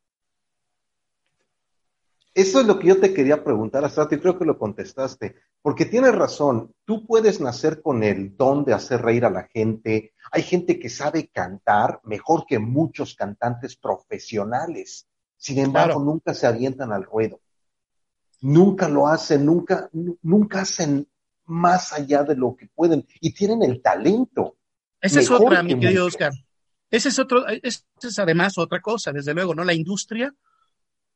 Eso 2.33 2.61
es 2.61 2.66
lo 2.66 2.79
que 2.79 2.87
yo 2.87 3.01
te 3.01 3.12
quería 3.12 3.43
preguntar 3.43 3.85
hasta 3.85 4.09
y 4.11 4.19
creo 4.19 4.38
que 4.38 4.45
lo 4.45 4.57
contestaste, 4.57 5.35
porque 5.61 5.85
tienes 5.85 6.14
razón, 6.14 6.73
tú 6.85 7.05
puedes 7.05 7.40
nacer 7.40 7.83
con 7.83 8.05
el 8.05 8.37
don 8.37 8.64
de 8.64 8.73
hacer 8.73 9.03
reír 9.03 9.25
a 9.25 9.31
la 9.31 9.49
gente. 9.53 10.14
Hay 10.31 10.43
gente 10.43 10.79
que 10.79 10.88
sabe 10.88 11.29
cantar 11.29 12.01
mejor 12.05 12.47
que 12.47 12.61
muchos 12.61 13.16
cantantes 13.16 13.75
profesionales. 13.75 15.09
Sin 15.37 15.59
embargo, 15.59 15.99
nunca 15.99 16.33
se 16.33 16.47
avientan 16.47 16.93
al 16.93 17.03
ruedo. 17.03 17.40
Nunca 18.43 18.88
lo 18.88 19.09
hacen, 19.09 19.45
nunca, 19.45 19.90
nunca 20.23 20.61
hacen 20.61 21.09
más 21.47 21.93
allá 21.93 22.23
de 22.23 22.37
lo 22.37 22.55
que 22.55 22.69
pueden 22.69 23.05
y 23.21 23.35
tienen 23.35 23.64
el 23.64 23.83
talento. 23.83 24.57
Esa 25.01 25.21
es 25.21 25.31
otra, 25.31 25.63
mi 25.63 25.79
querido 25.79 26.07
Oscar. 26.07 26.33
Ese 26.91 27.09
es 27.09 27.19
otro, 27.19 27.47
esa 27.47 27.83
es 28.03 28.19
además 28.19 28.59
otra 28.59 28.81
cosa, 28.81 29.13
desde 29.13 29.33
luego, 29.33 29.55
¿no? 29.55 29.65
La 29.65 29.75
industria 29.75 30.35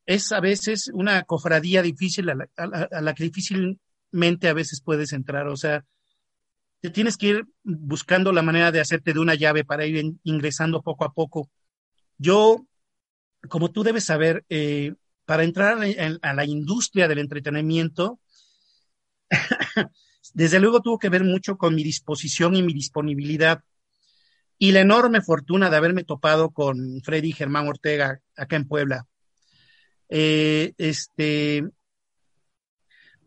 es 0.05 0.31
a 0.31 0.39
veces 0.39 0.89
una 0.93 1.23
cofradía 1.23 1.81
difícil 1.81 2.29
a 2.29 3.01
la, 3.01 3.13
que 3.13 3.23
difícilmente 3.23 4.47
a 4.47 4.53
veces 4.53 4.81
puedes 4.81 5.11
entrar. 5.13 5.47
O 5.47 5.57
sea, 5.57 5.83
te 6.79 6.89
tienes 6.89 7.17
que 7.17 7.27
ir 7.27 7.45
buscando 7.63 8.31
la 8.31 8.41
manera 8.41 8.71
de 8.71 8.79
hacerte 8.79 9.13
de 9.13 9.19
una 9.19 9.35
llave 9.35 9.65
para 9.65 9.85
ir 9.85 10.15
ingresando 10.23 10.81
poco 10.81 11.05
a 11.05 11.13
poco. 11.13 11.49
Yo, 12.17 12.65
como 13.49 13.71
tú 13.71 13.83
debes 13.83 14.05
saber, 14.05 14.45
eh, 14.49 14.93
para 15.25 15.43
entrar 15.43 15.79
a 16.21 16.33
la 16.33 16.45
industria 16.45 17.07
del 17.07 17.19
entretenimiento, 17.19 18.19
desde 20.33 20.59
luego 20.59 20.81
tuvo 20.81 20.99
que 20.99 21.09
ver 21.09 21.23
mucho 21.23 21.57
con 21.57 21.75
mi 21.75 21.83
disposición 21.83 22.55
y 22.55 22.61
mi 22.61 22.73
disponibilidad 22.73 23.63
y 24.57 24.71
la 24.71 24.81
enorme 24.81 25.21
fortuna 25.21 25.69
de 25.69 25.77
haberme 25.77 26.03
topado 26.03 26.51
con 26.51 27.01
Freddy 27.01 27.31
Germán 27.31 27.67
Ortega 27.67 28.21
acá 28.35 28.55
en 28.55 28.67
Puebla. 28.67 29.07
Eh, 30.09 30.73
este, 30.77 31.63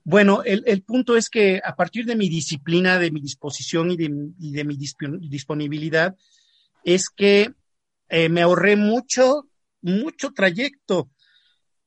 bueno, 0.04 0.42
el, 0.42 0.82
punto 0.82 1.16
es 1.16 1.28
que 1.28 1.60
a 1.62 1.76
partir 1.76 2.06
de 2.06 2.16
mi 2.16 2.30
disciplina, 2.30 2.98
de 2.98 3.10
mi 3.10 3.20
disposición 3.20 3.90
y 3.90 3.96
de, 3.96 4.64
mi 4.64 4.76
disponibilidad, 4.76 6.16
es 6.82 7.10
que 7.10 7.52
eh, 8.08 8.28
me 8.30 8.40
ahorré 8.40 8.76
mucho, 8.76 9.48
mucho 9.82 10.32
trayecto. 10.32 11.10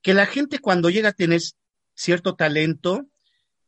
Que 0.04 0.14
la 0.14 0.28
gente 0.28 0.60
cuando 0.60 0.92
llega 0.92 1.10
a 1.10 1.14
tener 1.14 1.42
cierto 1.96 2.36
talento, 2.36 3.08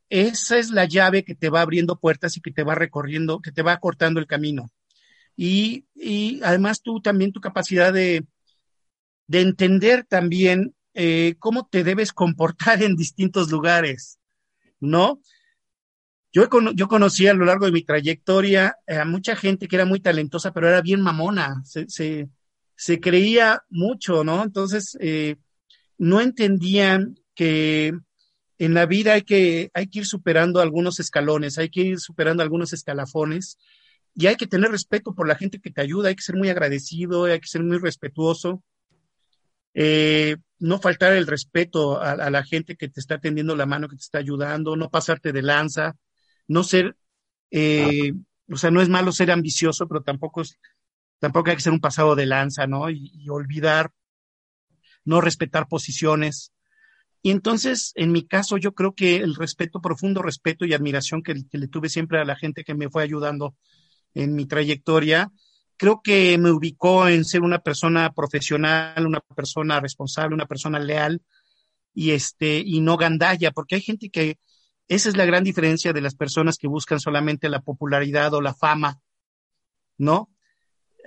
esa 0.10 0.60
es 0.60 0.70
la 0.70 0.86
llave 0.86 1.24
que 1.24 1.34
te 1.34 1.50
va 1.50 1.62
abriendo 1.62 2.00
puertas 2.00 2.38
y 2.38 2.42
que 2.42 2.52
te 2.52 2.64
va 2.64 2.76
recorriendo, 2.76 3.40
que 3.40 3.52
te 3.52 3.64
va 3.64 3.78
cortando 3.78 4.20
el 4.20 4.28
camino. 4.28 4.70
Y, 5.36 5.86
y 5.96 6.42
además 6.44 6.82
tú 6.82 7.02
también 7.02 7.32
tu 7.32 7.42
capacidad 7.42 7.92
de, 7.92 8.26
de 9.28 9.42
entender 9.42 10.06
también 10.06 10.76
eh, 10.94 11.36
cómo 11.40 11.68
te 11.68 11.84
debes 11.84 12.14
comportar 12.14 12.84
en 12.84 12.96
distintos 12.96 13.50
lugares, 13.50 14.20
¿no? 14.80 15.22
Yo, 16.32 16.48
yo 16.74 16.88
conocí 16.88 17.28
a 17.28 17.34
lo 17.34 17.46
largo 17.46 17.66
de 17.66 17.72
mi 17.72 17.84
trayectoria 17.84 18.76
a 18.88 19.06
mucha 19.06 19.36
gente 19.36 19.68
que 19.68 19.76
era 19.76 19.86
muy 19.86 20.00
talentosa, 20.00 20.52
pero 20.52 20.68
era 20.68 20.82
bien 20.82 21.02
mamona, 21.02 21.64
se, 21.64 21.86
se, 22.76 23.00
creía 23.00 23.62
mucho, 23.70 24.24
¿no? 24.24 24.44
Entonces, 24.44 24.98
eh, 25.00 25.36
no 25.98 26.22
entendían 26.22 27.20
que 27.36 27.94
en 28.58 28.74
la 28.74 28.88
vida 28.88 29.14
hay 29.14 29.22
que, 29.22 29.70
hay 29.76 29.88
que 29.88 30.00
ir 30.00 30.06
superando 30.08 30.60
algunos 30.60 31.00
escalones, 31.00 31.60
hay 31.60 31.70
que 31.70 31.82
ir 31.82 32.00
superando 32.00 32.42
algunos 32.42 32.74
escalafones 32.74 33.58
y 34.16 34.28
hay 34.28 34.36
que 34.36 34.48
tener 34.48 34.72
respeto 34.72 35.16
por 35.16 35.28
la 35.28 35.36
gente 35.36 35.60
que 35.60 35.72
te 35.72 35.82
ayuda, 35.82 36.10
hay 36.10 36.16
que 36.16 36.24
ser 36.24 36.36
muy 36.36 36.50
agradecido, 36.50 37.26
hay 37.26 37.40
que 37.40 37.48
ser 37.48 37.64
muy 37.64 37.78
respetuoso. 37.78 38.64
Eh, 39.74 40.38
no 40.60 40.80
faltar 40.80 41.14
el 41.14 41.26
respeto 41.26 42.00
a, 42.00 42.30
la 42.30 42.44
gente 42.44 42.76
que 42.76 42.90
te 42.90 43.00
está 43.00 43.20
tendiendo 43.20 43.56
la 43.56 43.66
mano, 43.66 43.90
que 43.90 43.96
te 43.96 44.04
está 44.04 44.20
ayudando, 44.20 44.76
no 44.76 44.90
pasarte 44.90 45.32
de 45.32 45.42
lanza, 45.42 45.96
no 46.48 46.64
ser, 46.64 46.96
eh, 47.52 48.14
o 48.50 48.56
sea, 48.56 48.72
no 48.72 48.82
es 48.82 48.90
malo 48.90 49.12
ser 49.12 49.32
ambicioso, 49.32 49.88
pero 49.88 50.04
tampoco 50.04 50.42
es, 50.42 50.60
tampoco 51.20 51.50
hay 51.50 51.56
que 51.56 51.64
ser 51.64 51.74
un 51.74 51.80
pasado 51.80 52.16
de 52.16 52.26
lanza, 52.26 52.68
¿no? 52.68 52.90
Y, 52.90 53.28
olvidar, 53.30 53.92
no 55.06 55.22
respetar 55.22 55.68
posiciones. 55.68 56.54
Y 57.22 57.32
entonces, 57.32 57.94
en 57.96 58.12
mi 58.12 58.28
caso, 58.28 58.58
yo 58.58 58.74
creo 58.74 58.94
que 58.94 59.18
el 59.18 59.36
respeto, 59.36 59.82
profundo 59.82 60.22
respeto 60.22 60.66
y 60.66 60.74
admiración 60.74 61.24
que, 61.24 61.34
le 61.34 61.68
tuve 61.68 61.90
siempre 61.90 62.20
a 62.20 62.26
la 62.26 62.36
gente 62.36 62.64
que 62.64 62.76
me 62.76 62.90
fue 62.90 63.04
ayudando 63.04 63.56
en 64.14 64.36
mi 64.36 64.46
trayectoria, 64.46 65.32
creo 65.78 66.02
que 66.04 66.38
me 66.38 66.52
ubicó 66.52 67.08
en 67.08 67.26
ser 67.26 67.42
una 67.42 67.60
persona 67.60 68.12
profesional, 68.12 69.06
una 69.06 69.20
persona 69.20 69.80
responsable, 69.80 70.36
una 70.36 70.46
persona 70.46 70.80
leal 70.80 71.22
y 71.94 72.12
este 72.12 72.60
y 72.60 72.82
no 72.82 72.98
gandalla, 72.98 73.52
porque 73.52 73.76
hay 73.76 73.82
gente 73.82 74.10
que 74.10 74.38
esa 74.88 75.10
es 75.10 75.18
la 75.18 75.26
gran 75.26 75.44
diferencia 75.44 75.94
de 75.94 76.02
las 76.02 76.16
personas 76.16 76.58
que 76.58 76.68
buscan 76.68 77.00
solamente 77.00 77.50
la 77.50 77.62
popularidad 77.62 78.34
o 78.34 78.42
la 78.42 78.54
fama, 78.54 79.00
¿no? 79.98 80.30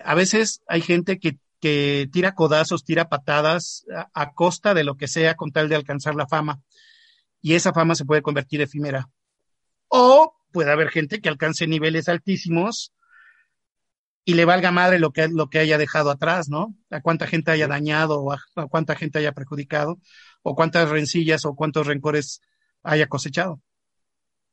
A 0.05 0.15
veces 0.15 0.63
hay 0.67 0.81
gente 0.81 1.19
que 1.19 1.39
que 1.61 2.09
tira 2.13 2.35
codazos, 2.35 2.85
tira 2.85 3.09
patadas 3.09 3.87
a, 4.15 4.33
costa 4.33 4.75
de 4.75 4.85
lo 4.85 4.97
que 4.97 5.09
sea 5.09 5.35
con 5.37 5.53
tal 5.53 5.69
de 5.69 5.77
alcanzar 5.77 6.15
la 6.15 6.27
fama. 6.27 6.61
Y 7.41 7.55
esa 7.55 7.73
fama 7.73 7.95
se 7.95 8.05
puede 8.05 8.23
convertir 8.23 8.61
efímera. 8.61 9.09
O 9.99 10.37
puede 10.53 10.71
haber 10.71 10.91
gente 10.91 11.23
que 11.23 11.31
alcance 11.31 11.67
niveles 11.67 12.09
altísimos 12.11 12.93
y 14.27 14.35
le 14.35 14.45
valga 14.45 14.71
madre 14.71 14.99
lo 14.99 15.11
que, 15.11 15.27
lo 15.29 15.49
que 15.49 15.59
haya 15.59 15.79
dejado 15.79 16.11
atrás, 16.11 16.51
¿no? 16.51 16.75
A 16.91 17.01
cuánta 17.01 17.27
gente 17.27 17.51
haya 17.51 17.67
dañado 17.67 18.21
o 18.21 18.33
a, 18.33 18.39
cuánta 18.69 18.95
gente 18.95 19.21
haya 19.21 19.33
perjudicado 19.33 19.99
o 20.43 20.55
cuántas 20.55 20.91
rencillas 20.91 21.47
o 21.47 21.57
cuántos 21.57 21.87
rencores 21.87 22.43
haya 22.83 23.07
cosechado. 23.07 23.63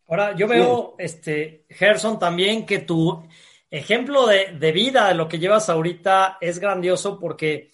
Ahora, 0.07 0.33
yo 0.33 0.47
veo, 0.47 0.95
este, 0.97 1.65
Gerson, 1.69 2.19
también 2.19 2.65
que 2.65 2.79
tú 2.79 3.27
ejemplo 3.69 4.27
de, 4.27 4.71
vida 4.71 5.09
de 5.09 5.15
lo 5.15 5.27
que 5.27 5.39
llevas 5.39 5.67
ahorita 5.67 6.37
es 6.39 6.59
grandioso 6.59 7.19
porque 7.19 7.71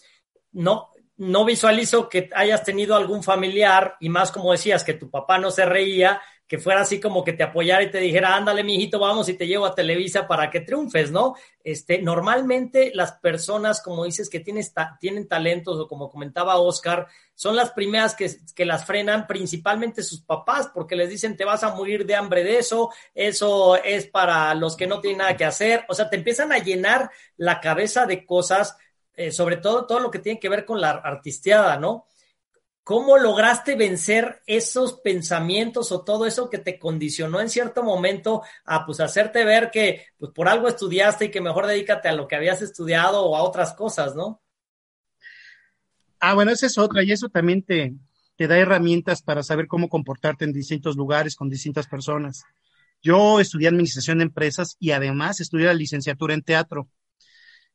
no, 0.54 0.90
no 1.18 1.46
visualizo 1.46 2.10
que 2.10 2.30
hayas 2.34 2.64
tenido 2.64 2.96
algún 2.96 3.22
familiar 3.22 3.96
y 4.00 4.10
más 4.10 4.32
como 4.32 4.54
decías, 4.54 4.84
que 4.84 4.96
tu 4.96 5.12
papá 5.12 5.38
no 5.38 5.52
se 5.52 5.66
reía, 5.66 6.20
que 6.50 6.58
fuera 6.58 6.82
así 6.82 7.00
como 7.00 7.24
que 7.24 7.34
te 7.34 7.44
apoyara 7.44 7.84
y 7.84 7.92
te 7.92 8.00
dijera, 8.00 8.36
ándale, 8.36 8.64
mijito, 8.64 8.98
vamos 8.98 9.30
y 9.30 9.36
te 9.36 9.46
llevo 9.46 9.68
a 9.68 9.76
Televisa 9.76 10.28
para 10.28 10.50
que 10.50 10.62
triunfes, 10.62 11.12
¿no? 11.12 11.36
Este, 11.64 12.02
normalmente 12.02 12.92
las 12.96 13.12
personas, 13.12 13.84
como 13.84 14.04
dices, 14.04 14.32
que 14.32 14.40
tienes 14.40 14.74
tienen 15.00 15.28
talentos, 15.28 15.80
o 15.80 15.88
como 15.88 16.10
comentaba 16.10 16.58
Oscar, 16.58 17.06
son 17.36 17.56
las 17.56 17.70
primeras 17.70 18.16
que, 18.16 18.36
que, 18.56 18.66
las 18.66 18.84
frenan, 18.84 19.28
principalmente 19.28 20.02
sus 20.02 20.22
papás, 20.22 20.72
porque 20.74 20.96
les 20.96 21.12
dicen, 21.12 21.38
te 21.38 21.46
vas 21.46 21.64
a 21.64 21.76
morir 21.76 22.04
de 22.08 22.16
hambre 22.16 22.44
de 22.44 22.58
eso, 22.58 22.90
eso 23.14 23.76
es 23.76 24.08
para 24.08 24.52
los 24.56 24.76
que 24.76 24.88
no 24.88 25.02
tienen 25.02 25.20
nada 25.20 25.38
que 25.38 25.46
hacer, 25.46 25.86
o 25.88 25.94
sea, 25.94 26.10
te 26.10 26.16
empiezan 26.16 26.52
a 26.52 26.58
llenar 26.58 27.12
la 27.38 27.62
cabeza 27.62 28.08
de 28.08 28.26
cosas, 28.26 28.76
eh, 29.14 29.32
sobre 29.32 29.58
todo 29.58 29.86
todo 29.86 30.00
lo 30.00 30.10
que 30.10 30.18
tiene 30.18 30.40
que 30.40 30.50
ver 30.50 30.66
con 30.66 30.82
la 30.82 30.90
artisteada, 30.90 31.78
¿no? 31.78 32.08
¿Cómo 32.90 33.20
lograste 33.20 33.76
vencer 33.76 34.42
esos 34.48 34.94
pensamientos 34.94 35.92
o 35.92 36.04
todo 36.04 36.26
eso 36.26 36.50
que 36.50 36.58
te 36.58 36.80
condicionó 36.80 37.40
en 37.40 37.48
cierto 37.48 37.84
momento 37.84 38.42
a 38.66 38.84
pues 38.84 39.00
hacerte 39.00 39.46
ver 39.46 39.70
que 39.70 40.08
pues 40.18 40.32
por 40.32 40.48
algo 40.48 40.68
estudiaste 40.68 41.26
y 41.26 41.30
que 41.30 41.40
mejor 41.40 41.68
dedícate 41.68 42.10
a 42.10 42.14
lo 42.14 42.28
que 42.28 42.36
habías 42.36 42.64
estudiado 42.64 43.24
o 43.24 43.36
a 43.36 43.44
otras 43.44 43.76
cosas, 43.76 44.16
¿no? 44.16 44.42
Ah, 46.20 46.34
bueno, 46.34 46.50
esa 46.50 46.66
es 46.66 46.80
otra 46.80 47.04
y 47.04 47.12
eso 47.12 47.30
también 47.30 47.62
te, 47.62 47.94
te 48.36 48.48
da 48.48 48.58
herramientas 48.58 49.22
para 49.22 49.44
saber 49.44 49.68
cómo 49.68 49.88
comportarte 49.88 50.46
en 50.46 50.52
distintos 50.52 50.96
lugares 50.96 51.36
con 51.36 51.48
distintas 51.48 51.86
personas. 51.86 52.42
Yo 53.04 53.40
estudié 53.40 53.68
administración 53.68 54.18
de 54.18 54.24
empresas 54.24 54.78
y 54.80 54.94
además 54.94 55.40
estudié 55.42 55.68
la 55.68 55.76
licenciatura 55.76 56.34
en 56.34 56.42
teatro. 56.42 56.90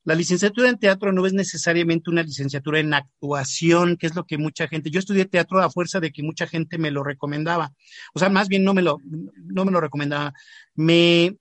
La 0.05 0.15
licenciatura 0.15 0.69
en 0.69 0.79
teatro 0.79 1.13
no 1.13 1.27
es 1.27 1.33
necesariamente 1.33 2.11
una 2.11 2.23
licenciatura 2.23 2.79
en 2.79 2.93
actuación, 2.93 3.97
que 3.97 4.07
es 4.07 4.15
lo 4.15 4.25
que 4.25 4.37
mucha 4.37 4.69
gente, 4.69 4.91
yo 4.91 4.99
estudié 4.99 5.25
teatro 5.25 5.61
a 5.61 5.71
fuerza 5.71 5.99
de 5.99 6.13
que 6.13 6.23
mucha 6.23 6.47
gente 6.47 6.77
me 6.77 6.91
lo 6.91 7.03
recomendaba. 7.03 7.73
O 8.13 8.19
sea, 8.19 8.29
más 8.29 8.49
bien 8.49 8.65
no 8.65 8.75
me 8.75 8.83
lo, 8.83 8.99
no 9.05 9.65
me 9.65 9.73
lo 9.73 9.81
recomendaba. 9.81 10.35
Me, 10.75 11.37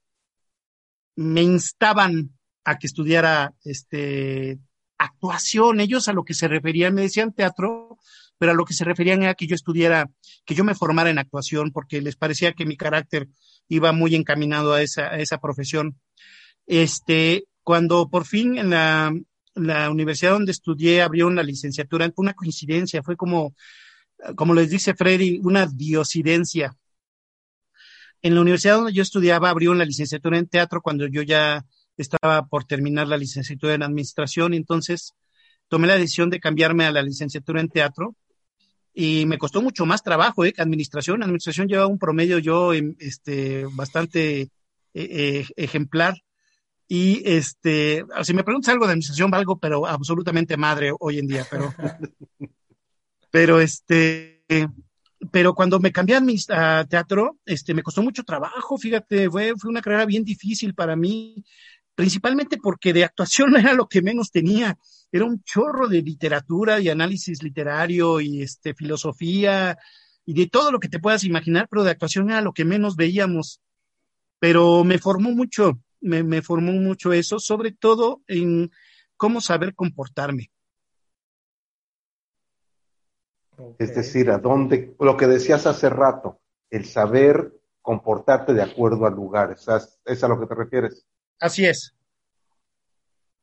me 1.16 1.42
instaban 1.42 2.30
a 2.64 2.78
que 2.78 2.86
estudiara 2.86 3.52
este, 3.64 4.58
actuación. 4.96 5.80
Ellos 5.80 6.08
a 6.08 6.14
lo 6.14 6.24
que 6.24 6.34
se 6.34 6.48
referían, 6.48 6.94
me 6.94 7.02
decían 7.02 7.34
teatro, 7.34 7.98
pero 8.38 8.52
a 8.52 8.54
lo 8.54 8.64
que 8.64 8.74
se 8.74 8.84
referían 8.84 9.22
era 9.22 9.34
que 9.34 9.46
yo 9.46 9.54
estudiara, 9.54 10.10
que 10.46 10.54
yo 10.54 10.64
me 10.64 10.74
formara 10.74 11.10
en 11.10 11.18
actuación, 11.18 11.70
porque 11.70 12.00
les 12.00 12.16
parecía 12.16 12.54
que 12.54 12.64
mi 12.64 12.78
carácter 12.78 13.28
iba 13.68 13.92
muy 13.92 14.14
encaminado 14.14 14.72
a 14.72 14.80
esa, 14.80 15.08
a 15.08 15.18
esa 15.18 15.38
profesión. 15.38 16.00
Este, 16.66 17.44
cuando 17.64 18.08
por 18.08 18.26
fin 18.26 18.58
en 18.58 18.70
la, 18.70 19.12
universidad 19.90 20.32
donde 20.32 20.52
estudié 20.52 21.02
abrió 21.02 21.26
una 21.26 21.42
licenciatura, 21.42 22.10
fue 22.14 22.24
una 22.24 22.34
coincidencia, 22.34 23.02
fue 23.02 23.16
como, 23.16 23.54
como 24.36 24.54
les 24.54 24.70
dice 24.70 24.94
Freddy, 24.94 25.40
una 25.42 25.66
diosidencia. 25.66 26.76
En 28.22 28.34
la 28.34 28.40
universidad 28.40 28.76
donde 28.76 28.92
yo 28.92 29.02
estudiaba 29.02 29.50
abrió 29.50 29.70
una 29.70 29.84
licenciatura 29.84 30.38
en 30.38 30.48
teatro 30.48 30.80
cuando 30.82 31.06
yo 31.06 31.22
ya 31.22 31.64
estaba 31.96 32.46
por 32.46 32.64
terminar 32.64 33.06
la 33.08 33.16
licenciatura 33.16 33.74
en 33.74 33.82
administración, 33.82 34.54
entonces 34.54 35.12
tomé 35.68 35.86
la 35.86 35.96
decisión 35.96 36.30
de 36.30 36.40
cambiarme 36.40 36.86
a 36.86 36.92
la 36.92 37.02
licenciatura 37.02 37.60
en 37.60 37.68
teatro 37.68 38.16
y 38.92 39.26
me 39.26 39.38
costó 39.38 39.62
mucho 39.62 39.86
más 39.86 40.02
trabajo 40.02 40.44
¿eh? 40.44 40.52
que 40.52 40.62
administración. 40.62 41.22
Administración 41.22 41.68
llevaba 41.68 41.88
un 41.88 41.98
promedio 41.98 42.38
yo 42.38 42.72
este, 42.72 43.66
bastante 43.72 44.42
eh, 44.42 44.50
eh, 44.94 45.46
ejemplar 45.56 46.23
y 46.86 47.22
este, 47.24 48.04
si 48.22 48.34
me 48.34 48.44
preguntas 48.44 48.72
algo 48.72 48.86
de 48.86 48.92
administración, 48.92 49.30
valgo, 49.30 49.58
pero 49.58 49.86
absolutamente 49.86 50.56
madre 50.56 50.92
hoy 50.98 51.18
en 51.18 51.26
día, 51.26 51.46
pero, 51.50 51.74
pero 53.30 53.60
este, 53.60 54.44
pero 55.30 55.54
cuando 55.54 55.80
me 55.80 55.92
cambié 55.92 56.20
a, 56.50 56.84
teatro, 56.84 57.38
este, 57.46 57.74
me 57.74 57.82
costó 57.82 58.02
mucho 58.02 58.22
trabajo, 58.22 58.76
fíjate, 58.76 59.30
fue, 59.30 59.54
fue 59.56 59.70
una 59.70 59.80
carrera 59.80 60.04
bien 60.04 60.24
difícil 60.24 60.74
para 60.74 60.94
mí, 60.94 61.44
principalmente 61.94 62.58
porque 62.62 62.92
de 62.92 63.04
actuación 63.04 63.56
era 63.56 63.72
lo 63.72 63.88
que 63.88 64.02
menos 64.02 64.30
tenía, 64.30 64.76
era 65.10 65.24
un 65.24 65.42
chorro 65.42 65.88
de 65.88 66.02
literatura 66.02 66.80
y 66.80 66.90
análisis 66.90 67.42
literario 67.42 68.20
y 68.20 68.42
este, 68.42 68.74
filosofía 68.74 69.78
y 70.26 70.34
de 70.34 70.48
todo 70.48 70.72
lo 70.72 70.80
que 70.80 70.88
te 70.88 70.98
puedas 70.98 71.24
imaginar, 71.24 71.68
pero 71.70 71.84
de 71.84 71.90
actuación 71.90 72.30
era 72.30 72.40
lo 72.40 72.52
que 72.52 72.64
menos 72.64 72.96
veíamos, 72.96 73.60
pero 74.38 74.84
me 74.84 74.98
formó 74.98 75.30
mucho 75.30 75.78
me, 76.04 76.42
formó 76.42 76.72
mucho 76.72 77.12
eso, 77.12 77.38
sobre 77.38 77.72
todo 77.72 78.22
en 78.26 78.70
cómo 79.16 79.40
saber 79.40 79.74
comportarme. 79.74 80.50
Es 83.78 83.94
decir, 83.94 84.30
a 84.30 84.38
dónde, 84.38 84.94
lo 84.98 85.16
que 85.16 85.26
decías 85.26 85.66
hace 85.66 85.88
rato, 85.88 86.40
el 86.70 86.84
saber 86.84 87.52
comportarte 87.80 88.52
de 88.52 88.62
acuerdo 88.62 89.06
al 89.06 89.14
lugar, 89.14 89.52
¿es, 89.52 89.66
es 90.04 90.24
a 90.24 90.28
lo 90.28 90.40
que 90.40 90.46
te 90.46 90.54
refieres? 90.54 91.06
Así 91.38 91.64
es. 91.64 91.94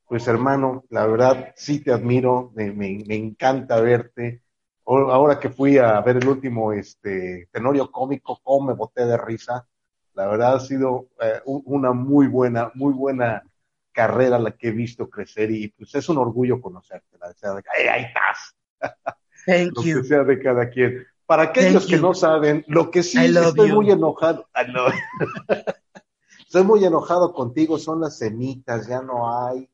Pues 0.07 0.27
hermano, 0.27 0.83
la 0.89 1.05
verdad 1.05 1.53
sí 1.55 1.79
te 1.79 1.93
admiro, 1.93 2.51
me, 2.53 2.71
me, 2.71 3.15
encanta 3.15 3.79
verte. 3.79 4.43
Ahora 4.85 5.39
que 5.39 5.49
fui 5.49 5.77
a 5.77 6.01
ver 6.01 6.17
el 6.17 6.27
último 6.27 6.73
este, 6.73 7.47
Tenorio 7.49 7.89
cómico, 7.89 8.37
cómo 8.43 8.67
me 8.67 8.73
boté 8.73 9.05
de 9.05 9.17
risa. 9.17 9.69
La 10.13 10.27
verdad 10.27 10.55
ha 10.55 10.59
sido 10.59 11.09
eh, 11.21 11.41
una 11.45 11.93
muy 11.93 12.27
buena, 12.27 12.71
muy 12.75 12.93
buena 12.93 13.43
carrera 13.91 14.39
la 14.39 14.51
que 14.51 14.69
he 14.69 14.71
visto 14.71 15.09
crecer 15.09 15.51
y 15.51 15.69
pues 15.69 15.93
es 15.95 16.07
un 16.09 16.17
orgullo 16.17 16.61
conocerte, 16.61 17.17
la 17.19 17.33
sea 17.33 17.53
de 17.53 17.89
ahí 17.89 18.03
estás. 18.03 18.55
Thank 19.45 19.75
lo 19.75 19.81
que 19.81 20.03
sea 20.03 20.23
de 20.23 20.39
cada 20.39 20.69
quien. 20.69 21.05
Para 21.25 21.43
aquellos 21.43 21.87
que 21.87 21.97
no 21.97 22.13
saben, 22.13 22.65
lo 22.67 22.91
que 22.91 23.03
sí 23.03 23.17
estoy 23.17 23.71
muy 23.71 23.89
enojado, 23.89 24.49
estoy 26.39 26.63
muy 26.63 26.83
enojado 26.83 27.33
contigo, 27.33 27.77
son 27.79 28.01
las 28.01 28.17
semitas, 28.17 28.87
ya 28.87 29.01
no 29.01 29.31
hay. 29.33 29.69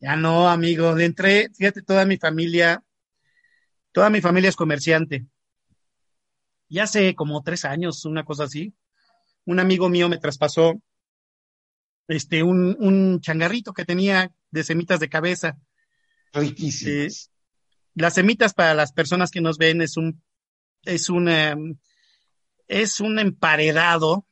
Ya 0.00 0.16
no, 0.16 0.48
amigo, 0.50 0.94
de 0.94 1.06
entre, 1.06 1.48
fíjate, 1.54 1.80
toda 1.80 2.04
mi 2.04 2.18
familia, 2.18 2.84
toda 3.90 4.10
mi 4.10 4.20
familia 4.20 4.50
es 4.50 4.56
comerciante. 4.56 5.24
Ya 6.68 6.82
hace 6.82 7.14
como 7.14 7.42
tres 7.42 7.64
años, 7.64 8.04
una 8.04 8.24
cosa 8.24 8.44
así, 8.44 8.74
un 9.46 9.60
amigo 9.60 9.88
mío 9.88 10.08
me 10.08 10.18
traspasó 10.18 10.80
este, 12.08 12.42
un, 12.42 12.76
un 12.78 13.20
changarrito 13.20 13.72
que 13.72 13.84
tenía 13.84 14.32
de 14.50 14.64
semitas 14.64 15.00
de 15.00 15.08
cabeza. 15.08 15.58
Riquísimas. 16.32 17.26
Eh, 17.26 17.30
las 17.94 18.14
semitas 18.14 18.54
para 18.54 18.74
las 18.74 18.92
personas 18.92 19.30
que 19.30 19.40
nos 19.40 19.56
ven 19.56 19.80
es 19.80 19.96
un, 19.96 20.22
es 20.84 21.08
un, 21.08 21.78
es 22.66 23.00
un 23.00 23.18
emparedado, 23.18 24.26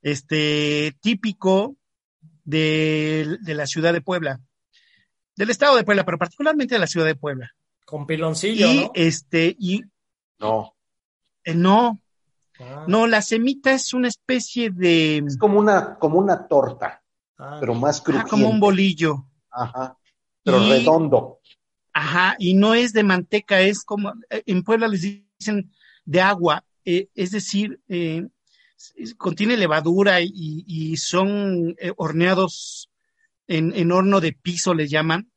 este, 0.00 0.96
típico 1.00 1.76
de, 2.44 3.38
de, 3.40 3.54
la 3.54 3.66
ciudad 3.66 3.92
de 3.92 4.00
Puebla, 4.00 4.40
del 5.36 5.50
estado 5.50 5.76
de 5.76 5.84
Puebla, 5.84 6.04
pero 6.04 6.18
particularmente 6.18 6.74
de 6.74 6.80
la 6.80 6.86
ciudad 6.86 7.06
de 7.06 7.14
Puebla. 7.14 7.52
Con 7.84 8.06
piloncillo, 8.06 8.70
y, 8.70 8.90
Este, 8.94 9.54
y, 9.58 9.82
no. 10.38 10.74
Eh, 11.44 11.54
no, 11.54 12.01
Ah. 12.62 12.84
No, 12.86 13.06
la 13.06 13.22
semita 13.22 13.72
es 13.72 13.94
una 13.94 14.08
especie 14.08 14.70
de. 14.70 15.18
Es 15.18 15.38
como 15.38 15.58
una, 15.58 15.98
como 15.98 16.18
una 16.18 16.46
torta, 16.46 17.02
ah. 17.38 17.58
pero 17.60 17.74
más 17.74 18.00
crujiente. 18.00 18.30
como 18.30 18.48
un 18.48 18.60
bolillo. 18.60 19.26
Ajá. 19.50 19.96
Pero 20.42 20.58
redondo. 20.58 21.40
Ajá, 21.92 22.36
y 22.38 22.54
no 22.54 22.74
es 22.74 22.92
de 22.92 23.02
manteca, 23.02 23.60
es 23.60 23.84
como, 23.84 24.14
eh, 24.30 24.42
en 24.46 24.62
Puebla 24.62 24.88
les 24.88 25.02
dicen 25.02 25.70
de 26.04 26.20
agua, 26.20 26.64
eh, 26.84 27.08
es 27.14 27.30
decir, 27.32 27.80
eh, 27.88 28.26
contiene 29.18 29.56
levadura 29.56 30.20
y, 30.20 30.96
son 30.96 31.76
horneados 31.96 32.90
en, 33.46 33.92
horno 33.92 34.20
de 34.20 34.32
piso, 34.32 34.74
les 34.74 34.90
llaman, 34.90 35.30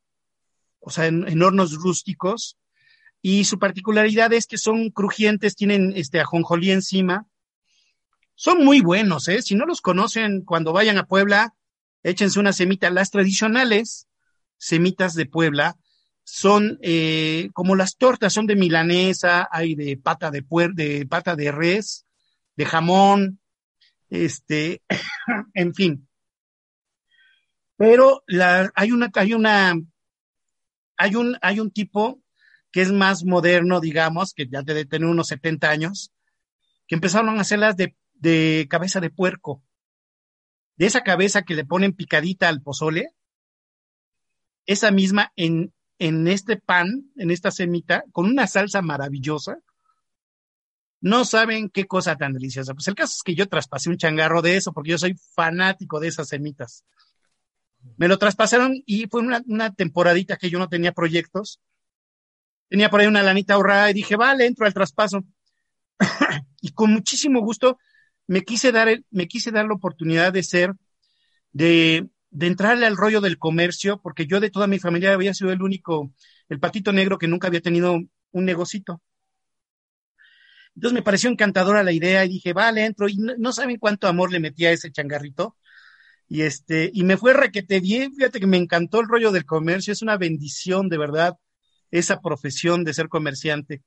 o 0.80 0.90
sea, 0.90 1.06
en, 1.06 1.42
hornos 1.44 1.74
rústicos, 1.74 2.58
y 3.28 3.44
su 3.46 3.58
particularidad 3.58 4.32
es 4.34 4.46
que 4.46 4.60
son 4.60 4.92
crujientes, 4.92 5.56
tienen 5.56 5.94
este 5.96 6.20
ajonjolí 6.20 6.70
encima, 6.70 7.26
son 8.36 8.64
muy 8.64 8.82
buenos, 8.82 9.28
¿eh? 9.30 9.42
Si 9.42 9.56
no 9.56 9.66
los 9.66 9.82
conocen, 9.82 10.46
cuando 10.46 10.74
vayan 10.74 11.00
a 11.00 11.08
Puebla, 11.08 11.56
échense 12.04 12.40
una 12.40 12.54
semita. 12.54 12.92
Las 12.92 13.10
tradicionales 13.10 14.08
semitas 14.58 15.16
de 15.16 15.26
Puebla 15.26 15.76
son 16.24 16.78
eh, 16.84 17.50
como 17.54 17.76
las 17.76 17.98
tortas, 17.98 18.32
son 18.32 18.46
de 18.46 18.56
milanesa, 18.56 19.50
hay 19.52 19.74
de 19.74 19.98
pata 19.98 20.30
de, 20.30 20.44
puer 20.44 20.74
de 20.74 21.08
pata 21.08 21.36
de 21.36 21.52
res, 21.52 22.06
de 22.56 22.66
jamón, 22.68 23.40
este, 24.12 24.84
en 25.56 25.74
fin. 25.74 26.08
Pero 27.76 28.24
la, 28.28 28.72
hay 28.76 28.92
una, 28.92 29.10
hay 29.16 29.34
una, 29.34 29.74
hay 30.96 31.16
un, 31.16 31.40
hay 31.42 31.60
un 31.60 31.72
tipo 31.72 32.22
que 32.76 32.82
es 32.82 32.92
más 32.92 33.24
moderno, 33.24 33.80
digamos, 33.80 34.34
que 34.34 34.48
ya 34.48 34.62
debe 34.62 34.84
tener 34.84 35.08
unos 35.08 35.30
70 35.30 35.70
años, 35.70 36.12
que 36.88 36.96
empezaron 36.96 37.38
a 37.38 37.40
hacerlas 37.40 37.78
de, 37.78 37.96
de 38.16 38.68
cabeza 38.70 39.00
de 39.00 39.10
puerco. 39.10 39.64
De 40.76 40.86
esa 40.86 41.00
cabeza 41.00 41.44
que 41.44 41.56
le 41.56 41.64
ponen 41.64 41.94
picadita 41.94 42.50
al 42.50 42.62
pozole, 42.62 43.14
esa 44.66 44.92
misma 44.92 45.32
en, 45.38 45.74
en 46.00 46.28
este 46.28 46.58
pan, 46.58 47.10
en 47.16 47.32
esta 47.32 47.50
semita, 47.50 48.04
con 48.12 48.26
una 48.26 48.46
salsa 48.46 48.82
maravillosa. 48.82 49.60
No 51.00 51.24
saben 51.24 51.70
qué 51.70 51.88
cosa 51.88 52.18
tan 52.18 52.34
deliciosa. 52.34 52.74
Pues 52.74 52.90
el 52.90 52.96
caso 52.96 53.14
es 53.16 53.24
que 53.24 53.36
yo 53.36 53.48
traspasé 53.48 53.90
un 53.90 53.96
changarro 53.96 54.42
de 54.42 54.58
eso 54.58 54.74
porque 54.74 54.90
yo 54.92 54.98
soy 54.98 55.16
fanático 55.34 56.02
de 56.02 56.10
esas 56.10 56.28
semitas. 56.28 56.84
Me 57.96 58.10
lo 58.10 58.20
traspasaron 58.20 58.84
y 58.86 59.08
fue 59.08 59.22
una, 59.22 59.42
una 59.48 59.74
temporadita 59.74 60.36
que 60.36 60.50
yo 60.50 60.60
no 60.60 60.68
tenía 60.68 60.92
proyectos. 60.92 61.62
Tenía 62.70 62.90
por 62.90 63.00
ahí 63.02 63.08
una 63.08 63.24
lanita 63.24 63.54
ahorrada 63.54 63.92
y 63.92 63.94
dije, 63.94 64.16
vale, 64.16 64.46
entro 64.46 64.66
al 64.66 64.74
traspaso. 64.74 65.24
y 66.62 66.72
con 66.72 66.92
muchísimo 66.92 67.42
gusto 67.42 67.78
me 68.28 68.44
quise 68.44 68.72
dar, 68.72 69.02
me 69.12 69.28
quise 69.28 69.52
dar 69.52 69.66
la 69.66 69.76
oportunidad 69.76 70.34
de 70.34 70.44
ser, 70.44 70.74
de, 71.52 72.10
de 72.32 72.48
entrarle 72.48 72.86
al 72.86 72.98
rollo 72.98 73.22
del 73.22 73.38
comercio, 73.38 74.02
porque 74.02 74.28
yo 74.28 74.40
de 74.40 74.50
toda 74.50 74.68
mi 74.68 74.80
familia 74.80 75.14
había 75.14 75.34
sido 75.34 75.52
el 75.52 75.62
único, 75.62 76.12
el 76.50 76.60
patito 76.60 76.92
negro 76.92 77.18
que 77.18 77.28
nunca 77.28 77.48
había 77.48 77.62
tenido 77.62 77.94
un 78.32 78.46
negocito. 78.46 79.02
Entonces 80.76 80.94
me 80.94 81.04
pareció 81.04 81.30
encantadora 81.30 81.84
la 81.84 81.94
idea 81.94 82.26
y 82.26 82.30
dije, 82.30 82.54
vale, 82.54 82.86
entro. 82.86 83.08
Y 83.08 83.18
no, 83.18 83.52
saben 83.54 83.78
cuánto 83.78 84.08
amor 84.08 84.32
le 84.32 84.40
metía 84.40 84.70
a 84.70 84.72
ese 84.74 84.92
changarrito. 84.92 85.56
Y 86.28 86.42
este, 86.44 86.92
y 86.94 87.04
me 87.04 87.18
fue 87.18 87.34
requete 87.34 87.80
bien. 87.80 88.14
Fíjate 88.14 88.40
que 88.40 88.48
me 88.48 88.58
encantó 88.58 89.00
el 89.02 89.08
rollo 89.08 89.32
del 89.32 89.46
comercio. 89.46 89.94
Es 89.94 90.02
una 90.02 90.18
bendición, 90.18 90.90
de 90.90 90.98
verdad, 90.98 91.38
esa 91.92 92.22
profesión 92.22 92.84
de 92.84 92.94
ser 92.94 93.10
comerciante. 93.10 93.84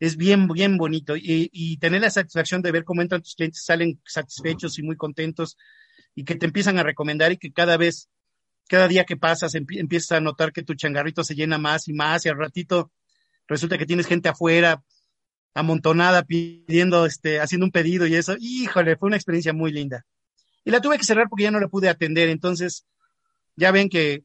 Es 0.00 0.16
bien, 0.16 0.48
bien 0.48 0.76
bonito. 0.78 1.16
Y, 1.16 1.50
y 1.52 1.78
tener 1.78 2.00
la 2.00 2.10
satisfacción 2.10 2.62
de 2.62 2.72
ver 2.72 2.84
cómo 2.84 3.02
entran 3.02 3.22
tus 3.22 3.34
clientes, 3.34 3.64
salen 3.64 4.00
satisfechos 4.04 4.78
y 4.78 4.82
muy 4.82 4.96
contentos 4.96 5.56
y 6.14 6.24
que 6.24 6.36
te 6.36 6.46
empiezan 6.46 6.78
a 6.78 6.82
recomendar 6.82 7.32
y 7.32 7.36
que 7.36 7.52
cada 7.52 7.76
vez, 7.76 8.08
cada 8.68 8.88
día 8.88 9.04
que 9.04 9.16
pasas, 9.16 9.54
empiezas 9.54 10.12
a 10.12 10.20
notar 10.20 10.52
que 10.52 10.62
tu 10.62 10.74
changarrito 10.74 11.24
se 11.24 11.34
llena 11.34 11.58
más 11.58 11.88
y 11.88 11.92
más 11.92 12.26
y 12.26 12.28
al 12.28 12.38
ratito 12.38 12.92
resulta 13.46 13.78
que 13.78 13.86
tienes 13.86 14.06
gente 14.06 14.28
afuera 14.28 14.82
amontonada 15.54 16.22
pidiendo, 16.22 17.06
este, 17.06 17.40
haciendo 17.40 17.66
un 17.66 17.72
pedido 17.72 18.06
y 18.06 18.14
eso. 18.14 18.36
Híjole, 18.38 18.96
fue 18.96 19.08
una 19.08 19.16
experiencia 19.16 19.52
muy 19.52 19.72
linda. 19.72 20.04
Y 20.64 20.70
la 20.70 20.80
tuve 20.80 20.98
que 20.98 21.04
cerrar 21.04 21.28
porque 21.28 21.44
ya 21.44 21.50
no 21.50 21.60
la 21.60 21.68
pude 21.68 21.88
atender. 21.88 22.28
Entonces, 22.28 22.86
ya 23.56 23.72
ven 23.72 23.88
que 23.88 24.22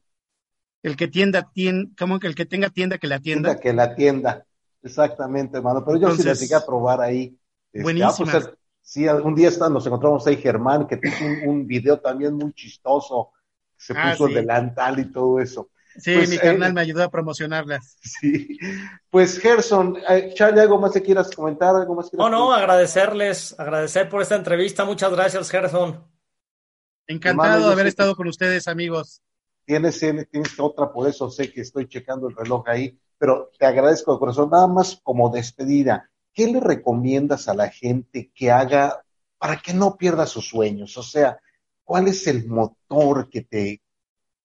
el 0.84 0.96
que 0.96 1.08
tienda, 1.08 1.50
tienda, 1.50 1.90
como 1.98 2.20
que 2.20 2.26
el 2.26 2.34
que 2.34 2.44
tenga 2.44 2.68
tienda, 2.68 2.98
que 2.98 3.06
la 3.06 3.18
tienda. 3.18 3.58
que 3.58 3.72
la 3.72 3.94
tienda. 3.94 4.44
Exactamente, 4.82 5.56
hermano. 5.56 5.82
Pero 5.82 5.98
yo 5.98 6.14
sí 6.14 6.22
la 6.22 6.34
llegué 6.34 6.54
a 6.54 6.64
probar 6.64 7.00
ahí. 7.00 7.38
Este, 7.72 8.02
ah, 8.02 8.12
pues, 8.14 8.18
buenísima. 8.18 8.54
Sí, 8.82 9.08
algún 9.08 9.34
día 9.34 9.50
nos 9.70 9.86
encontramos 9.86 10.26
ahí 10.26 10.36
Germán, 10.36 10.86
que 10.86 10.98
puso 10.98 11.24
un, 11.46 11.66
video 11.66 11.98
también 11.98 12.34
muy 12.34 12.52
chistoso, 12.52 13.30
se 13.78 13.94
ah, 13.96 14.10
puso 14.10 14.26
el 14.26 14.34
delantal 14.34 14.98
y 14.98 15.10
todo 15.10 15.40
eso. 15.40 15.70
Sí, 15.96 16.14
pues, 16.16 16.28
mi 16.28 16.36
carnal 16.36 16.72
eh, 16.72 16.74
me 16.74 16.80
ayudó 16.82 17.02
a 17.02 17.10
promocionarlas. 17.10 17.96
Sí. 18.02 18.58
Pues 19.08 19.38
Gerson, 19.38 19.96
eh, 20.06 20.32
Charlie, 20.34 20.60
¿algo 20.60 20.78
más 20.78 20.92
que 20.92 21.00
quieras 21.00 21.30
comentar? 21.30 21.74
¿Algo 21.74 21.94
más 21.94 22.12
no, 22.12 22.28
no, 22.28 22.52
agradecerles, 22.52 23.58
agradecer 23.58 24.10
por 24.10 24.20
esta 24.20 24.36
entrevista. 24.36 24.84
Muchas 24.84 25.10
gracias, 25.12 25.50
Gerson. 25.50 26.04
Encantado 27.06 27.68
de 27.68 27.72
haber 27.72 27.86
estado 27.86 28.14
con 28.14 28.28
ustedes, 28.28 28.68
amigos. 28.68 29.22
Tienes, 29.64 29.98
tienes 29.98 30.60
otra, 30.60 30.92
por 30.92 31.08
eso 31.08 31.30
sé 31.30 31.52
que 31.52 31.62
estoy 31.62 31.88
checando 31.88 32.28
el 32.28 32.36
reloj 32.36 32.68
ahí, 32.68 32.98
pero 33.18 33.50
te 33.58 33.66
agradezco 33.66 34.12
de 34.12 34.18
corazón, 34.18 34.50
nada 34.50 34.66
más 34.66 35.00
como 35.02 35.30
despedida. 35.30 36.10
¿qué 36.34 36.48
le 36.48 36.60
recomiendas 36.60 37.48
a 37.48 37.54
la 37.54 37.70
gente 37.70 38.30
que 38.34 38.50
haga 38.50 39.02
para 39.38 39.56
que 39.58 39.72
no 39.72 39.96
pierda 39.96 40.26
sus 40.26 40.48
sueños? 40.48 40.98
O 40.98 41.02
sea, 41.02 41.38
¿cuál 41.84 42.08
es 42.08 42.26
el 42.26 42.46
motor 42.46 43.30
que 43.30 43.42
te, 43.42 43.80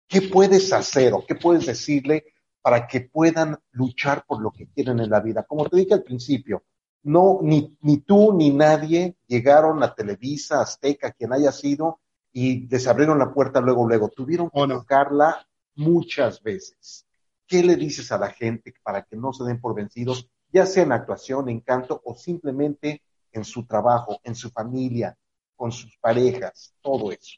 qué 0.08 0.22
puedes 0.22 0.72
hacer 0.72 1.14
o 1.14 1.26
qué 1.26 1.36
puedes 1.36 1.66
decirle 1.66 2.26
para 2.62 2.88
que 2.88 3.02
puedan 3.02 3.58
luchar 3.72 4.24
por 4.26 4.42
lo 4.42 4.52
que 4.52 4.68
quieren 4.68 5.00
en 5.00 5.10
la 5.10 5.20
vida? 5.20 5.44
Como 5.44 5.68
te 5.68 5.78
dije 5.78 5.96
al 5.96 6.04
principio, 6.04 6.64
no, 7.04 7.40
ni, 7.42 7.76
ni 7.82 7.98
tú 7.98 8.34
ni 8.34 8.52
nadie 8.52 9.16
llegaron 9.26 9.82
a 9.82 9.96
Televisa, 9.96 10.62
Azteca, 10.62 11.12
quien 11.12 11.34
haya 11.34 11.52
sido, 11.52 12.02
y 12.32 12.68
les 12.68 12.88
abrieron 12.88 13.20
la 13.20 13.34
puerta 13.34 13.62
luego, 13.62 13.88
luego. 13.88 14.10
Tuvieron 14.10 14.50
que 14.50 14.68
tocarla 14.68 15.48
muchas 15.76 16.42
veces. 16.42 17.06
¿Qué 17.48 17.64
le 17.64 17.76
dices 17.76 18.12
a 18.12 18.18
la 18.18 18.30
gente 18.30 18.74
para 18.84 19.04
que 19.04 19.16
no 19.16 19.34
se 19.34 19.44
den 19.44 19.60
por 19.60 19.76
vencidos 19.76 20.30
ya 20.52 20.66
sea 20.66 20.84
en 20.84 20.92
actuación, 20.92 21.50
en 21.50 21.62
canto 21.62 22.02
o 22.04 22.16
simplemente 22.16 23.04
en 23.32 23.46
su 23.46 23.66
trabajo, 23.66 24.20
en 24.24 24.36
su 24.36 24.50
familia, 24.50 25.18
con 25.56 25.72
sus 25.72 25.96
parejas, 25.98 26.74
todo 26.82 27.12
eso. 27.12 27.38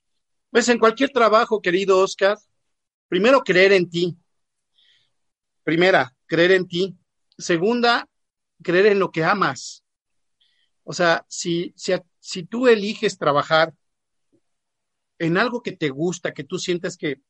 Pues 0.49 0.69
en 0.69 0.79
cualquier 0.79 1.09
trabajo, 1.09 1.61
querido 1.61 1.99
Oscar, 1.99 2.37
primero 3.07 3.41
creer 3.41 3.73
en 3.73 3.89
ti. 3.89 4.17
Primera, 5.63 6.15
creer 6.25 6.51
en 6.51 6.67
ti. 6.67 6.95
Segunda, 7.37 8.07
creer 8.61 8.87
en 8.87 8.99
lo 8.99 9.11
que 9.11 9.23
amas. 9.23 9.83
O 10.83 10.93
sea, 10.93 11.25
si, 11.27 11.73
si, 11.75 11.93
si 12.19 12.43
tú 12.43 12.67
eliges 12.67 13.17
trabajar 13.17 13.73
en 15.21 15.37
algo 15.37 15.61
que 15.61 15.71
te 15.71 15.89
gusta, 15.89 16.33
que 16.33 16.43
tú 16.43 16.57
sientes 16.57 16.97
que, 16.97 17.21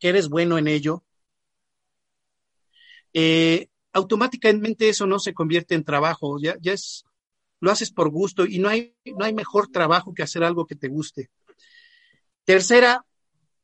eres 0.00 0.28
bueno 0.28 0.58
en 0.58 0.68
ello, 0.68 1.04
eh, 3.12 3.68
automáticamente 3.92 4.88
eso 4.88 5.06
no 5.06 5.18
se 5.18 5.32
convierte 5.32 5.74
en 5.74 5.84
trabajo, 5.84 6.38
ya, 6.40 6.56
ya 6.60 6.72
es, 6.72 7.04
lo 7.60 7.70
haces 7.70 7.92
por 7.92 8.10
gusto 8.10 8.44
y 8.44 8.58
no 8.58 8.68
hay, 8.68 8.94
no 9.04 9.24
hay 9.24 9.32
mejor 9.32 9.68
trabajo 9.68 10.12
que 10.12 10.22
hacer 10.22 10.42
algo 10.42 10.66
que 10.66 10.74
te 10.74 10.88
guste. 10.88 11.30
Tercera, 12.44 13.06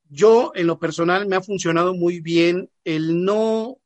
yo 0.09 0.53
en 0.55 0.67
lo 0.67 0.79
personal 0.79 1.27
me 1.27 1.35
ha 1.35 1.41
funcionado 1.41 1.93
muy 1.93 2.21
bien 2.21 2.71
el 2.85 3.23
no 3.23 3.77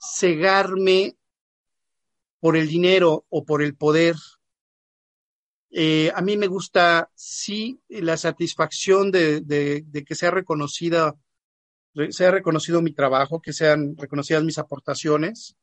cegarme 0.00 1.16
por 2.40 2.56
el 2.56 2.68
dinero 2.68 3.24
o 3.30 3.44
por 3.44 3.62
el 3.62 3.74
poder. 3.74 4.16
Eh, 5.70 6.10
a 6.14 6.22
mí 6.22 6.36
me 6.36 6.46
gusta, 6.46 7.10
sí, 7.14 7.80
la 7.88 8.16
satisfacción 8.16 9.10
de, 9.10 9.40
de, 9.42 10.04
que 10.04 10.14
sea 10.14 10.30
reconocida, 10.30 11.14
sea 12.10 12.30
reconocido 12.30 12.80
mi 12.80 12.92
trabajo, 12.92 13.40
que 13.42 13.52
sean 13.52 13.96
reconocidas 13.96 14.44
mis 14.44 14.58
aportaciones 14.58 15.56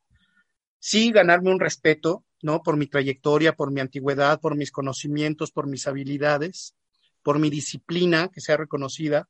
sí 0.85 1.11
ganarme 1.11 1.49
un 1.49 1.59
respeto, 1.59 2.25
¿no? 2.43 2.61
Por 2.61 2.77
mi 2.77 2.85
trayectoria, 2.85 3.55
por 3.55 3.71
mi 3.71 3.81
antigüedad, 3.81 4.39
por 4.39 4.55
mis 4.55 4.71
conocimientos, 4.71 5.49
por 5.49 5.65
mis 5.65 5.87
habilidades, 5.87 6.75
por 7.23 7.39
mi 7.39 7.49
disciplina 7.49 8.29
que 8.31 8.39
sea 8.39 8.57
reconocida. 8.57 9.27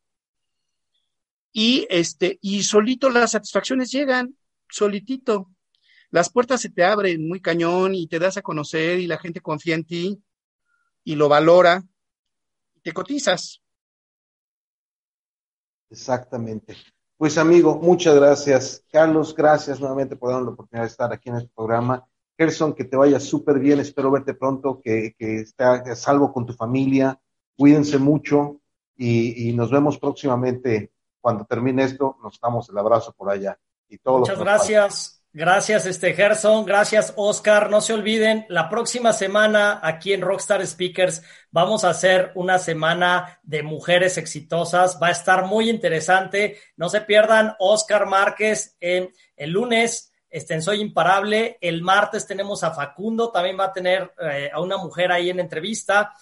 Y 1.53 1.87
este, 1.89 2.39
y 2.41 2.63
solito 2.63 3.09
las 3.09 3.31
satisfacciones 3.31 3.89
llegan, 3.89 4.35
solitito. 4.69 5.49
Las 6.09 6.29
puertas 6.29 6.59
se 6.59 6.71
te 6.71 6.83
abren 6.83 7.25
muy 7.25 7.39
cañón 7.39 7.95
y 7.95 8.07
te 8.07 8.19
das 8.19 8.35
a 8.35 8.41
conocer 8.41 8.99
y 8.99 9.07
la 9.07 9.17
gente 9.17 9.39
confía 9.39 9.75
en 9.75 9.85
ti 9.85 10.21
y 11.05 11.15
lo 11.15 11.29
valora 11.29 11.81
y 12.73 12.81
te 12.81 12.91
cotizas. 12.91 13.61
Exactamente. 15.89 16.75
Pues 17.15 17.37
amigo, 17.37 17.79
muchas 17.81 18.15
gracias. 18.15 18.83
Carlos, 18.91 19.33
gracias 19.33 19.79
nuevamente 19.79 20.17
por 20.17 20.31
darnos 20.31 20.47
la 20.47 20.53
oportunidad 20.53 20.83
de 20.83 20.89
estar 20.89 21.13
aquí 21.13 21.29
en 21.29 21.37
este 21.37 21.51
programa. 21.55 22.05
Gerson, 22.37 22.73
que 22.73 22.83
te 22.83 22.97
vaya 22.97 23.19
súper 23.21 23.59
bien, 23.59 23.79
espero 23.79 24.11
verte 24.11 24.33
pronto, 24.33 24.81
que, 24.83 25.15
que 25.17 25.37
estés 25.41 25.97
salvo 25.97 26.33
con 26.33 26.45
tu 26.45 26.53
familia, 26.53 27.17
cuídense 27.55 27.97
mucho 27.97 28.59
y, 28.97 29.47
y 29.49 29.53
nos 29.53 29.71
vemos 29.71 29.97
próximamente 29.97 30.91
cuando 31.21 31.45
termine 31.45 31.83
esto, 31.83 32.17
nos 32.21 32.37
damos 32.41 32.69
el 32.69 32.77
abrazo 32.77 33.13
por 33.13 33.29
allá. 33.29 33.57
y 33.87 33.97
todo 33.99 34.19
Muchas 34.19 34.39
gracias. 34.39 35.24
Gracias, 35.37 35.85
este 35.85 36.13
Gerson. 36.13 36.63
Gracias, 36.63 37.11
Oscar. 37.17 37.69
No 37.69 37.81
se 37.81 37.91
olviden, 37.91 38.45
la 38.47 38.69
próxima 38.69 39.11
semana 39.11 39.81
aquí 39.83 40.13
en 40.13 40.21
Rockstar 40.21 40.65
Speakers 40.65 41.23
vamos 41.51 41.83
a 41.83 41.89
hacer 41.89 42.31
una 42.35 42.57
semana 42.57 43.41
de 43.43 43.61
mujeres 43.61 44.17
exitosas. 44.17 44.97
Va 45.03 45.07
a 45.07 45.11
estar 45.11 45.43
muy 45.43 45.69
interesante. 45.69 46.57
No 46.77 46.87
se 46.87 47.01
pierdan 47.01 47.53
Oscar 47.59 48.05
Márquez 48.05 48.77
el 48.79 49.11
lunes. 49.51 50.13
Este, 50.29 50.53
en 50.53 50.61
Soy 50.61 50.79
Imparable. 50.79 51.57
El 51.59 51.81
martes 51.81 52.25
tenemos 52.25 52.63
a 52.63 52.71
Facundo, 52.71 53.29
también 53.29 53.59
va 53.59 53.65
a 53.65 53.73
tener 53.73 54.13
eh, 54.21 54.49
a 54.53 54.61
una 54.61 54.77
mujer 54.77 55.11
ahí 55.11 55.29
en 55.29 55.41
entrevista. 55.41 56.13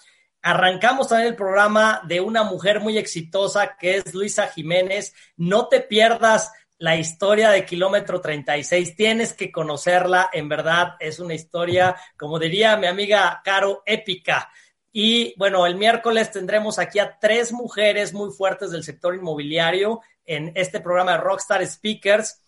Arrancamos 0.42 1.06
también 1.06 1.28
el 1.28 1.36
programa 1.36 2.02
de 2.04 2.20
una 2.20 2.42
mujer 2.42 2.80
muy 2.80 2.98
exitosa 2.98 3.76
que 3.76 3.96
es 3.96 4.12
Luisa 4.12 4.48
Jiménez. 4.48 5.14
No 5.36 5.68
te 5.68 5.80
pierdas 5.80 6.52
la 6.84 6.96
historia 6.96 7.48
de 7.48 7.64
Kilómetro 7.64 8.20
36. 8.20 8.94
Tienes 8.94 9.32
que 9.32 9.50
conocerla, 9.50 10.28
en 10.30 10.50
verdad 10.50 10.96
es 11.00 11.18
una 11.18 11.32
historia, 11.32 11.96
como 12.18 12.38
diría 12.38 12.76
mi 12.76 12.86
amiga 12.86 13.40
Caro, 13.42 13.82
épica. 13.86 14.50
Y 14.92 15.32
bueno, 15.38 15.64
el 15.64 15.76
miércoles 15.76 16.30
tendremos 16.30 16.78
aquí 16.78 16.98
a 16.98 17.18
tres 17.18 17.54
mujeres 17.54 18.12
muy 18.12 18.30
fuertes 18.32 18.70
del 18.70 18.84
sector 18.84 19.14
inmobiliario 19.14 20.02
en 20.26 20.52
este 20.56 20.78
programa 20.78 21.12
de 21.12 21.22
Rockstar 21.22 21.66
Speakers. 21.66 22.44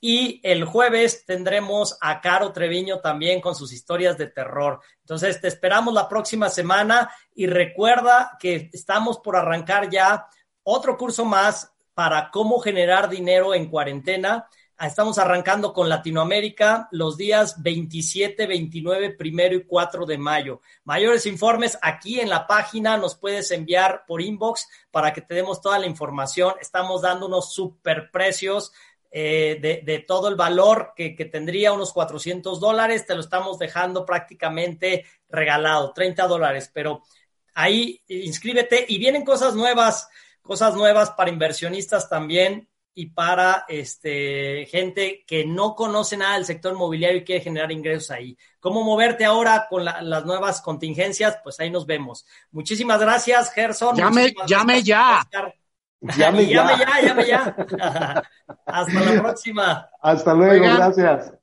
Y 0.00 0.40
el 0.44 0.64
jueves 0.66 1.26
tendremos 1.26 1.98
a 2.00 2.20
Caro 2.20 2.52
Treviño 2.52 3.00
también 3.00 3.40
con 3.40 3.56
sus 3.56 3.72
historias 3.72 4.16
de 4.16 4.28
terror. 4.28 4.78
Entonces, 5.00 5.40
te 5.40 5.48
esperamos 5.48 5.92
la 5.92 6.08
próxima 6.08 6.48
semana 6.48 7.10
y 7.34 7.48
recuerda 7.48 8.36
que 8.38 8.70
estamos 8.72 9.18
por 9.18 9.34
arrancar 9.34 9.90
ya 9.90 10.28
otro 10.62 10.96
curso 10.96 11.24
más 11.24 11.74
para 12.00 12.30
cómo 12.30 12.60
generar 12.60 13.10
dinero 13.10 13.52
en 13.52 13.68
cuarentena. 13.68 14.48
Estamos 14.80 15.18
arrancando 15.18 15.74
con 15.74 15.90
Latinoamérica 15.90 16.88
los 16.92 17.18
días 17.18 17.62
27, 17.62 18.46
29, 18.46 19.10
primero 19.10 19.54
y 19.54 19.66
4 19.66 20.06
de 20.06 20.16
mayo. 20.16 20.62
Mayores 20.84 21.26
informes 21.26 21.76
aquí 21.82 22.18
en 22.18 22.30
la 22.30 22.46
página 22.46 22.96
nos 22.96 23.16
puedes 23.16 23.50
enviar 23.50 24.04
por 24.06 24.22
inbox 24.22 24.66
para 24.90 25.12
que 25.12 25.20
te 25.20 25.34
demos 25.34 25.60
toda 25.60 25.78
la 25.78 25.84
información. 25.84 26.54
Estamos 26.58 27.02
dando 27.02 27.26
unos 27.26 27.52
super 27.52 28.10
precios 28.10 28.72
eh, 29.10 29.82
de, 29.84 29.98
todo 29.98 30.28
el 30.28 30.36
valor 30.36 30.94
que, 30.96 31.14
que, 31.14 31.26
tendría 31.26 31.74
unos 31.74 31.92
400 31.92 32.60
dólares. 32.60 33.04
Te 33.04 33.14
lo 33.14 33.20
estamos 33.20 33.58
dejando 33.58 34.06
prácticamente 34.06 35.04
regalado, 35.28 35.92
30 35.92 36.26
dólares. 36.26 36.70
Pero 36.72 37.02
ahí 37.52 38.00
inscríbete 38.08 38.86
y 38.88 38.96
vienen 38.96 39.22
cosas 39.22 39.54
nuevas 39.54 40.08
cosas 40.42 40.74
nuevas 40.74 41.10
para 41.10 41.30
inversionistas 41.30 42.08
también 42.08 42.68
y 42.94 43.06
para 43.06 43.64
este, 43.68 44.66
gente 44.66 45.24
que 45.26 45.46
no 45.46 45.74
conoce 45.74 46.16
nada 46.16 46.34
del 46.34 46.44
sector 46.44 46.72
inmobiliario 46.72 47.18
y 47.18 47.24
quiere 47.24 47.40
generar 47.42 47.70
ingresos 47.70 48.10
ahí. 48.10 48.36
¿Cómo 48.58 48.82
moverte 48.82 49.24
ahora 49.24 49.66
con 49.70 49.84
las 49.84 50.24
nuevas 50.26 50.60
contingencias? 50.60 51.38
Pues 51.42 51.58
ahí 51.60 51.70
nos 51.70 51.86
vemos. 51.86 52.26
Muchísimas 52.50 53.00
gracias, 53.00 53.52
Gerson. 53.52 53.96
Llame, 53.96 54.34
llame 54.46 54.82
ya. 54.82 55.26
Llame, 56.00 56.46
ya. 56.46 56.64
llame 56.64 56.78
ya, 56.78 57.00
llame 57.02 57.26
ya. 57.26 58.22
Hasta 58.66 59.00
la 59.00 59.22
próxima. 59.22 59.90
Hasta 60.00 60.34
luego, 60.34 60.64
gracias. 60.64 61.39